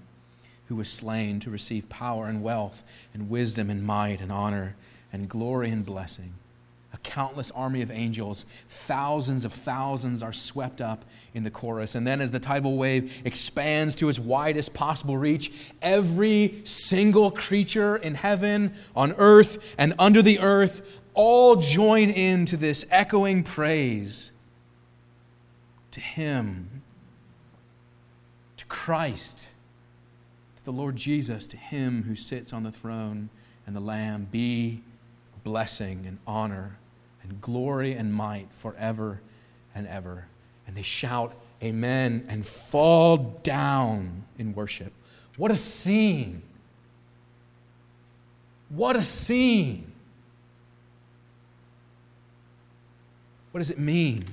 who 0.69 0.77
was 0.77 0.89
slain 0.89 1.41
to 1.41 1.51
receive 1.51 1.89
power 1.89 2.27
and 2.27 2.43
wealth 2.43 2.83
and 3.13 3.29
wisdom 3.29 3.71
and 3.71 3.83
might 3.83 4.21
and 4.21 4.31
honor 4.31 4.77
and 5.13 5.29
glory 5.29 5.71
and 5.71 5.85
blessing. 5.85 6.35
A 6.93 6.99
countless 6.99 7.51
army 7.51 7.83
of 7.83 7.91
angels, 7.91 8.47
thousands 8.69 9.45
of 9.45 9.53
thousands 9.53 10.23
are 10.23 10.33
swept 10.33 10.81
up 10.81 11.05
in 11.35 11.43
the 11.43 11.51
chorus. 11.51 11.95
And 11.95 12.07
then, 12.07 12.21
as 12.21 12.31
the 12.31 12.41
tidal 12.41 12.77
wave 12.77 13.21
expands 13.27 13.95
to 13.97 14.09
its 14.09 14.19
widest 14.19 14.73
possible 14.73 15.19
reach, 15.19 15.53
every 15.83 16.61
single 16.65 17.31
creature 17.31 17.97
in 17.97 18.15
heaven, 18.15 18.73
on 18.97 19.15
earth, 19.19 19.59
and 19.77 19.95
under 19.99 20.23
the 20.23 20.39
earth 20.39 21.01
all 21.13 21.57
join 21.57 22.09
in 22.09 22.47
to 22.47 22.57
this 22.57 22.87
echoing 22.91 23.43
praise 23.43 24.33
to 25.99 26.05
Him 26.05 26.83
to 28.59 28.67
Christ, 28.67 29.51
to 30.57 30.65
the 30.65 30.73
Lord 30.73 30.97
Jesus, 30.97 31.47
to 31.47 31.57
him 31.57 32.03
who 32.03 32.15
sits 32.15 32.53
on 32.53 32.65
the 32.65 32.71
throne 32.71 33.31
and 33.67 33.75
the 33.75 33.81
Lamb, 33.81 34.29
be 34.31 34.83
blessing 35.45 36.05
and 36.07 36.19
honor 36.27 36.77
and 37.23 37.41
glory 37.41 37.93
and 37.93 38.13
might 38.13 38.53
forever 38.53 39.23
and 39.75 39.87
ever. 39.87 40.27
And 40.67 40.77
they 40.77 40.83
shout, 40.83 41.35
Amen, 41.63 42.27
and 42.29 42.45
fall 42.45 43.41
down 43.43 44.25
in 44.39 44.55
worship. 44.55 44.93
What 45.37 45.51
a 45.51 45.57
scene! 45.57 46.43
What 48.69 48.97
a 48.97 49.03
scene! 49.03 49.93
What 53.51 53.59
does 53.59 53.71
it 53.71 53.79
mean? 53.79 54.25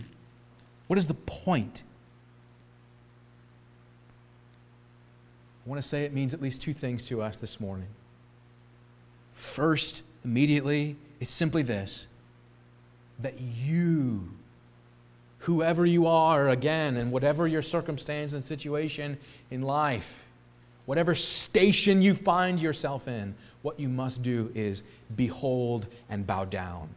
What 0.87 0.99
is 0.99 1.07
the 1.07 1.13
point? 1.13 1.83
I 5.65 5.69
want 5.69 5.81
to 5.81 5.87
say 5.87 6.03
it 6.03 6.13
means 6.13 6.33
at 6.33 6.41
least 6.41 6.61
two 6.61 6.73
things 6.73 7.07
to 7.07 7.21
us 7.21 7.39
this 7.39 7.59
morning. 7.59 7.87
First, 9.33 10.03
immediately, 10.23 10.95
it's 11.19 11.33
simply 11.33 11.63
this 11.63 12.07
that 13.19 13.39
you, 13.39 14.29
whoever 15.39 15.85
you 15.85 16.05
are, 16.05 16.49
again, 16.49 16.97
and 16.97 17.13
whatever 17.13 17.47
your 17.47 17.61
circumstance 17.61 18.33
and 18.33 18.43
situation 18.43 19.17
in 19.49 19.61
life, 19.61 20.25
whatever 20.85 21.15
station 21.15 22.01
you 22.01 22.13
find 22.13 22.59
yourself 22.59 23.07
in, 23.07 23.33
what 23.61 23.79
you 23.79 23.87
must 23.87 24.21
do 24.21 24.51
is 24.53 24.83
behold 25.15 25.87
and 26.09 26.27
bow 26.27 26.43
down. 26.43 26.89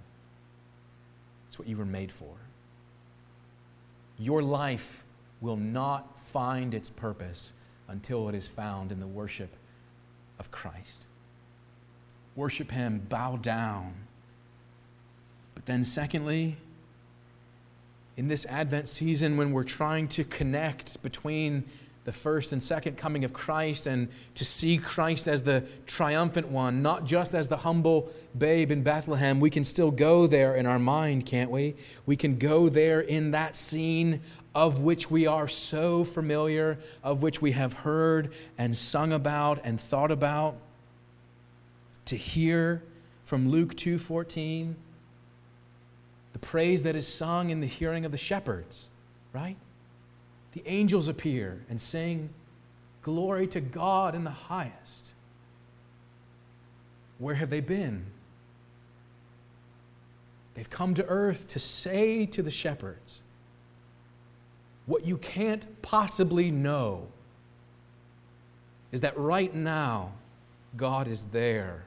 It's 1.46 1.59
what 1.59 1.68
you 1.68 1.77
were 1.77 1.87
made 1.87 2.11
for. 2.11 2.35
Your 4.18 4.42
life 4.42 5.04
will 5.40 5.57
not 5.57 6.18
find 6.18 6.74
its 6.74 6.88
purpose 6.88 7.52
until 7.87 8.28
it 8.28 8.35
is 8.35 8.48
found 8.48 8.92
in 8.92 9.00
the 9.00 9.07
worship 9.07 9.54
of 10.38 10.50
Christ. 10.50 10.98
Worship 12.37 12.70
Him, 12.70 13.07
bow 13.09 13.37
down. 13.37 13.94
But 15.54 15.66
then, 15.66 15.85
secondly, 15.85 16.57
in 18.16 18.28
this 18.28 18.44
Advent 18.46 18.88
season, 18.88 19.37
when 19.37 19.52
we're 19.52 19.64
trying 19.64 20.09
to 20.09 20.24
connect 20.24 21.02
between 21.02 21.64
the 22.09 22.12
first 22.12 22.55
and 22.55 22.62
second 22.62 22.97
coming 22.97 23.23
of 23.23 23.35
Christ 23.35 23.87
and 23.87 24.09
to 24.35 24.42
see 24.42 24.79
Christ 24.79 25.29
as 25.29 25.42
the 25.42 25.62
triumphant 25.87 26.49
one, 26.49 26.81
not 26.81 27.05
just 27.05 27.35
as 27.35 27.49
the 27.49 27.59
humble 27.59 28.11
babe 28.38 28.71
in 28.71 28.83
Bethlehem, 28.83 29.40
we 29.40 29.51
can 29.51 29.62
still 29.62 29.90
go 29.90 30.27
there 30.27 30.55
in 30.57 30.64
our 30.64 30.79
mind, 30.79 31.27
can't 31.27 31.51
we? 31.51 31.75
We 32.07 32.16
can 32.16 32.38
go 32.38 32.71
there 32.71 33.03
in 33.03 33.33
that 33.33 33.55
scene 33.55 34.23
of 34.55 34.81
which 34.81 35.11
we 35.11 35.27
are 35.27 35.49
so 35.49 36.03
familiar, 36.03 36.79
of 37.05 37.21
which 37.21 37.42
we 37.42 37.53
have 37.53 37.75
heard 37.75 38.33
and 38.57 38.75
sung 38.75 39.12
about 39.12 39.61
and 39.62 39.79
thought 39.79 40.11
about, 40.11 40.57
to 42.07 42.16
hear 42.16 42.83
from 43.25 43.51
Luke 43.51 43.75
2:14 43.77 44.77
the 46.33 46.38
praise 46.38 46.85
that 46.85 46.97
is 46.97 47.07
sung 47.07 47.51
in 47.51 47.61
the 47.61 47.66
hearing 47.66 48.07
of 48.07 48.12
the 48.12 48.18
shepherds, 48.18 48.88
right? 49.35 49.59
The 50.59 50.68
angels 50.68 51.07
appear 51.07 51.64
and 51.71 51.81
sing 51.81 52.31
glory 53.03 53.47
to 53.47 53.61
God 53.61 54.16
in 54.16 54.25
the 54.25 54.31
highest. 54.31 55.07
Where 57.18 57.37
have 57.37 57.49
they 57.49 57.61
been? 57.61 58.07
They've 60.55 60.68
come 60.68 60.94
to 60.94 61.07
earth 61.07 61.47
to 61.51 61.61
say 61.61 62.27
to 62.27 62.42
the 62.42 62.51
shepherds, 62.51 63.23
what 64.87 65.05
you 65.05 65.16
can't 65.18 65.81
possibly 65.81 66.51
know 66.51 67.07
is 68.90 69.03
that 69.03 69.16
right 69.16 69.55
now, 69.55 70.11
God 70.77 71.07
is 71.07 71.23
there. 71.23 71.85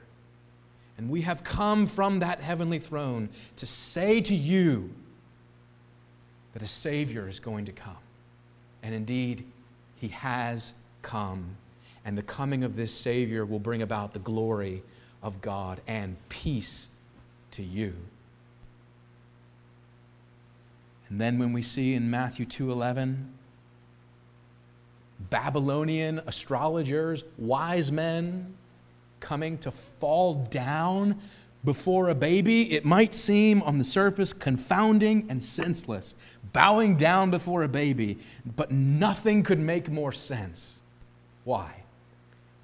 And 0.96 1.10
we 1.10 1.20
have 1.20 1.44
come 1.44 1.86
from 1.86 2.20
that 2.20 2.40
heavenly 2.40 2.78
throne 2.78 3.28
to 3.56 3.66
say 3.66 4.22
to 4.22 4.34
you 4.34 4.94
that 6.54 6.62
a 6.62 6.66
Savior 6.66 7.28
is 7.28 7.38
going 7.38 7.66
to 7.66 7.72
come. 7.72 8.01
And 8.82 8.94
indeed, 8.94 9.44
He 9.96 10.08
has 10.08 10.74
come. 11.02 11.56
And 12.04 12.18
the 12.18 12.22
coming 12.22 12.64
of 12.64 12.76
this 12.76 12.94
Savior 12.94 13.44
will 13.46 13.60
bring 13.60 13.82
about 13.82 14.12
the 14.12 14.18
glory 14.18 14.82
of 15.22 15.40
God 15.40 15.80
and 15.86 16.16
peace 16.28 16.88
to 17.52 17.62
you. 17.62 17.94
And 21.08 21.20
then 21.20 21.38
when 21.38 21.52
we 21.52 21.62
see 21.62 21.94
in 21.94 22.10
Matthew 22.10 22.46
2:11 22.46 23.28
Babylonian 25.30 26.20
astrologers, 26.26 27.22
wise 27.38 27.92
men 27.92 28.54
coming 29.20 29.56
to 29.58 29.70
fall 29.70 30.46
down 30.46 31.20
before 31.64 32.08
a 32.08 32.14
baby, 32.14 32.72
it 32.72 32.84
might 32.84 33.14
seem 33.14 33.62
on 33.62 33.78
the 33.78 33.84
surface 33.84 34.32
confounding 34.32 35.26
and 35.28 35.42
senseless, 35.42 36.14
bowing 36.52 36.96
down 36.96 37.30
before 37.30 37.62
a 37.62 37.68
baby, 37.68 38.18
but 38.56 38.70
nothing 38.70 39.42
could 39.42 39.60
make 39.60 39.88
more 39.88 40.12
sense. 40.12 40.80
Why? 41.44 41.82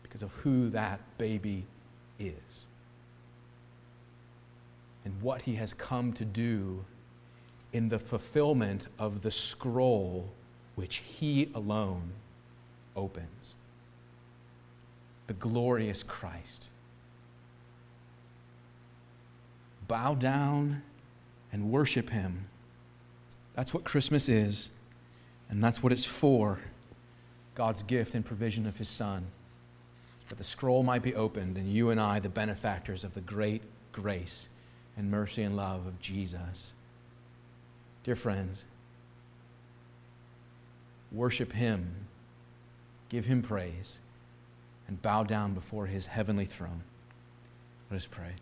Because 0.03 0.23
of 0.23 0.33
who 0.33 0.71
that 0.71 1.01
baby 1.17 1.65
is 2.19 2.67
and 5.05 5.23
what 5.23 5.43
he 5.43 5.55
has 5.55 5.73
come 5.73 6.13
to 6.13 6.25
do 6.25 6.85
in 7.73 7.89
the 7.89 7.99
fulfillment 7.99 8.89
of 8.99 9.23
the 9.23 9.31
scroll 9.31 10.29
which 10.79 10.99
He 10.99 11.51
alone 11.57 12.13
opens. 12.95 13.57
The 15.27 15.35
glorious 15.35 16.05
Christ. 16.05 16.67
Bow 19.89 20.15
down 20.15 20.83
and 21.53 21.71
worship 21.71 22.11
Him. 22.11 22.47
That's 23.55 23.75
what 23.75 23.83
Christmas 23.83 24.29
is, 24.29 24.71
and 25.51 25.65
that's 25.65 25.83
what 25.83 25.93
it's 25.93 26.05
for. 26.05 26.61
God's 27.59 27.83
gift 27.83 28.15
and 28.15 28.25
provision 28.25 28.69
of 28.69 28.79
his 28.79 28.89
Son, 28.89 29.27
that 30.29 30.39
the 30.39 30.45
scroll 30.45 30.85
might 30.85 31.03
be 31.03 31.13
opened 31.13 31.57
and 31.57 31.67
you 31.67 31.91
and 31.91 32.01
I, 32.01 32.21
the 32.21 32.29
benefactors 32.29 33.03
of 33.03 33.15
the 33.15 33.21
great 33.21 33.63
grace 33.91 34.49
and 34.97 35.11
mercy 35.11 35.43
and 35.43 35.57
love 35.57 35.85
of 35.85 36.01
Jesus. 36.01 36.73
Dear 38.05 38.15
friends, 38.15 38.67
worship 41.11 41.53
him, 41.53 42.07
give 43.09 43.27
him 43.27 43.43
praise, 43.43 44.01
and 44.87 45.03
bow 45.03 45.25
down 45.25 45.53
before 45.53 45.87
his 45.87 46.07
heavenly 46.07 46.47
throne. 46.47 46.85
Let 47.91 47.97
us 47.97 48.07
pray. 48.07 48.35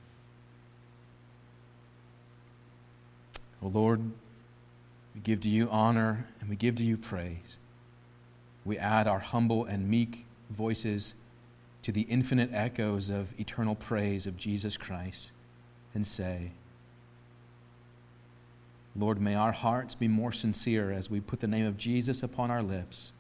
O 3.67 3.69
Lord, 3.69 4.01
we 5.13 5.21
give 5.23 5.41
to 5.41 5.49
you 5.49 5.69
honor 5.71 6.29
and 6.41 6.49
we 6.49 6.55
give 6.55 6.77
to 6.77 6.85
you 6.85 6.97
praise. 6.97 7.59
We 8.65 8.79
add 8.79 9.09
our 9.09 9.19
humble 9.19 9.65
and 9.65 9.91
meek 9.91 10.25
voices 10.51 11.15
to 11.83 11.91
the 11.91 12.03
infinite 12.03 12.51
echoes 12.53 13.11
of 13.11 13.35
eternal 13.41 13.75
praise 13.75 14.25
of 14.25 14.37
Jesus 14.37 14.77
Christ 14.77 15.33
and 15.95 16.07
say, 16.07 16.53
Lord, 18.95 19.21
may 19.21 19.35
our 19.35 19.51
hearts 19.51 19.97
be 19.97 20.07
more 20.07 20.31
sincere 20.31 20.93
as 20.93 21.11
we 21.11 21.19
put 21.19 21.41
the 21.41 21.49
name 21.49 21.67
of 21.67 21.77
Jesus 21.77 22.23
upon 22.23 22.53
our 22.53 22.63
lips 22.63 23.11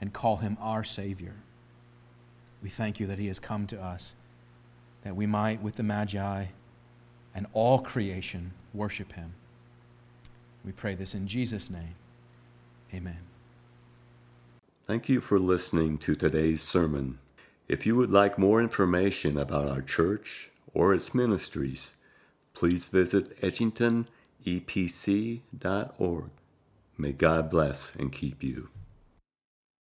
and 0.00 0.10
call 0.10 0.38
him 0.38 0.56
our 0.58 0.82
Savior. 0.82 1.34
We 2.62 2.70
thank 2.70 2.98
you 2.98 3.06
that 3.08 3.18
he 3.18 3.26
has 3.26 3.38
come 3.38 3.66
to 3.66 3.82
us, 3.82 4.16
that 5.02 5.16
we 5.16 5.26
might, 5.26 5.60
with 5.62 5.76
the 5.76 5.82
Magi 5.82 6.46
and 7.34 7.46
all 7.52 7.80
creation, 7.80 8.52
worship 8.72 9.12
him. 9.12 9.34
We 10.64 10.72
pray 10.72 10.94
this 10.94 11.14
in 11.14 11.26
Jesus' 11.26 11.70
name. 11.70 11.94
Amen. 12.92 13.18
Thank 14.86 15.08
you 15.08 15.20
for 15.20 15.38
listening 15.38 15.98
to 15.98 16.14
today's 16.14 16.62
sermon. 16.62 17.18
If 17.68 17.86
you 17.86 17.94
would 17.96 18.10
like 18.10 18.38
more 18.38 18.60
information 18.60 19.38
about 19.38 19.68
our 19.68 19.82
church 19.82 20.50
or 20.74 20.92
its 20.92 21.14
ministries, 21.14 21.94
please 22.54 22.88
visit 22.88 23.40
edgingtonepc.org. 23.40 26.30
May 26.98 27.12
God 27.12 27.50
bless 27.50 27.94
and 27.94 28.12
keep 28.12 28.42
you. 28.42 28.68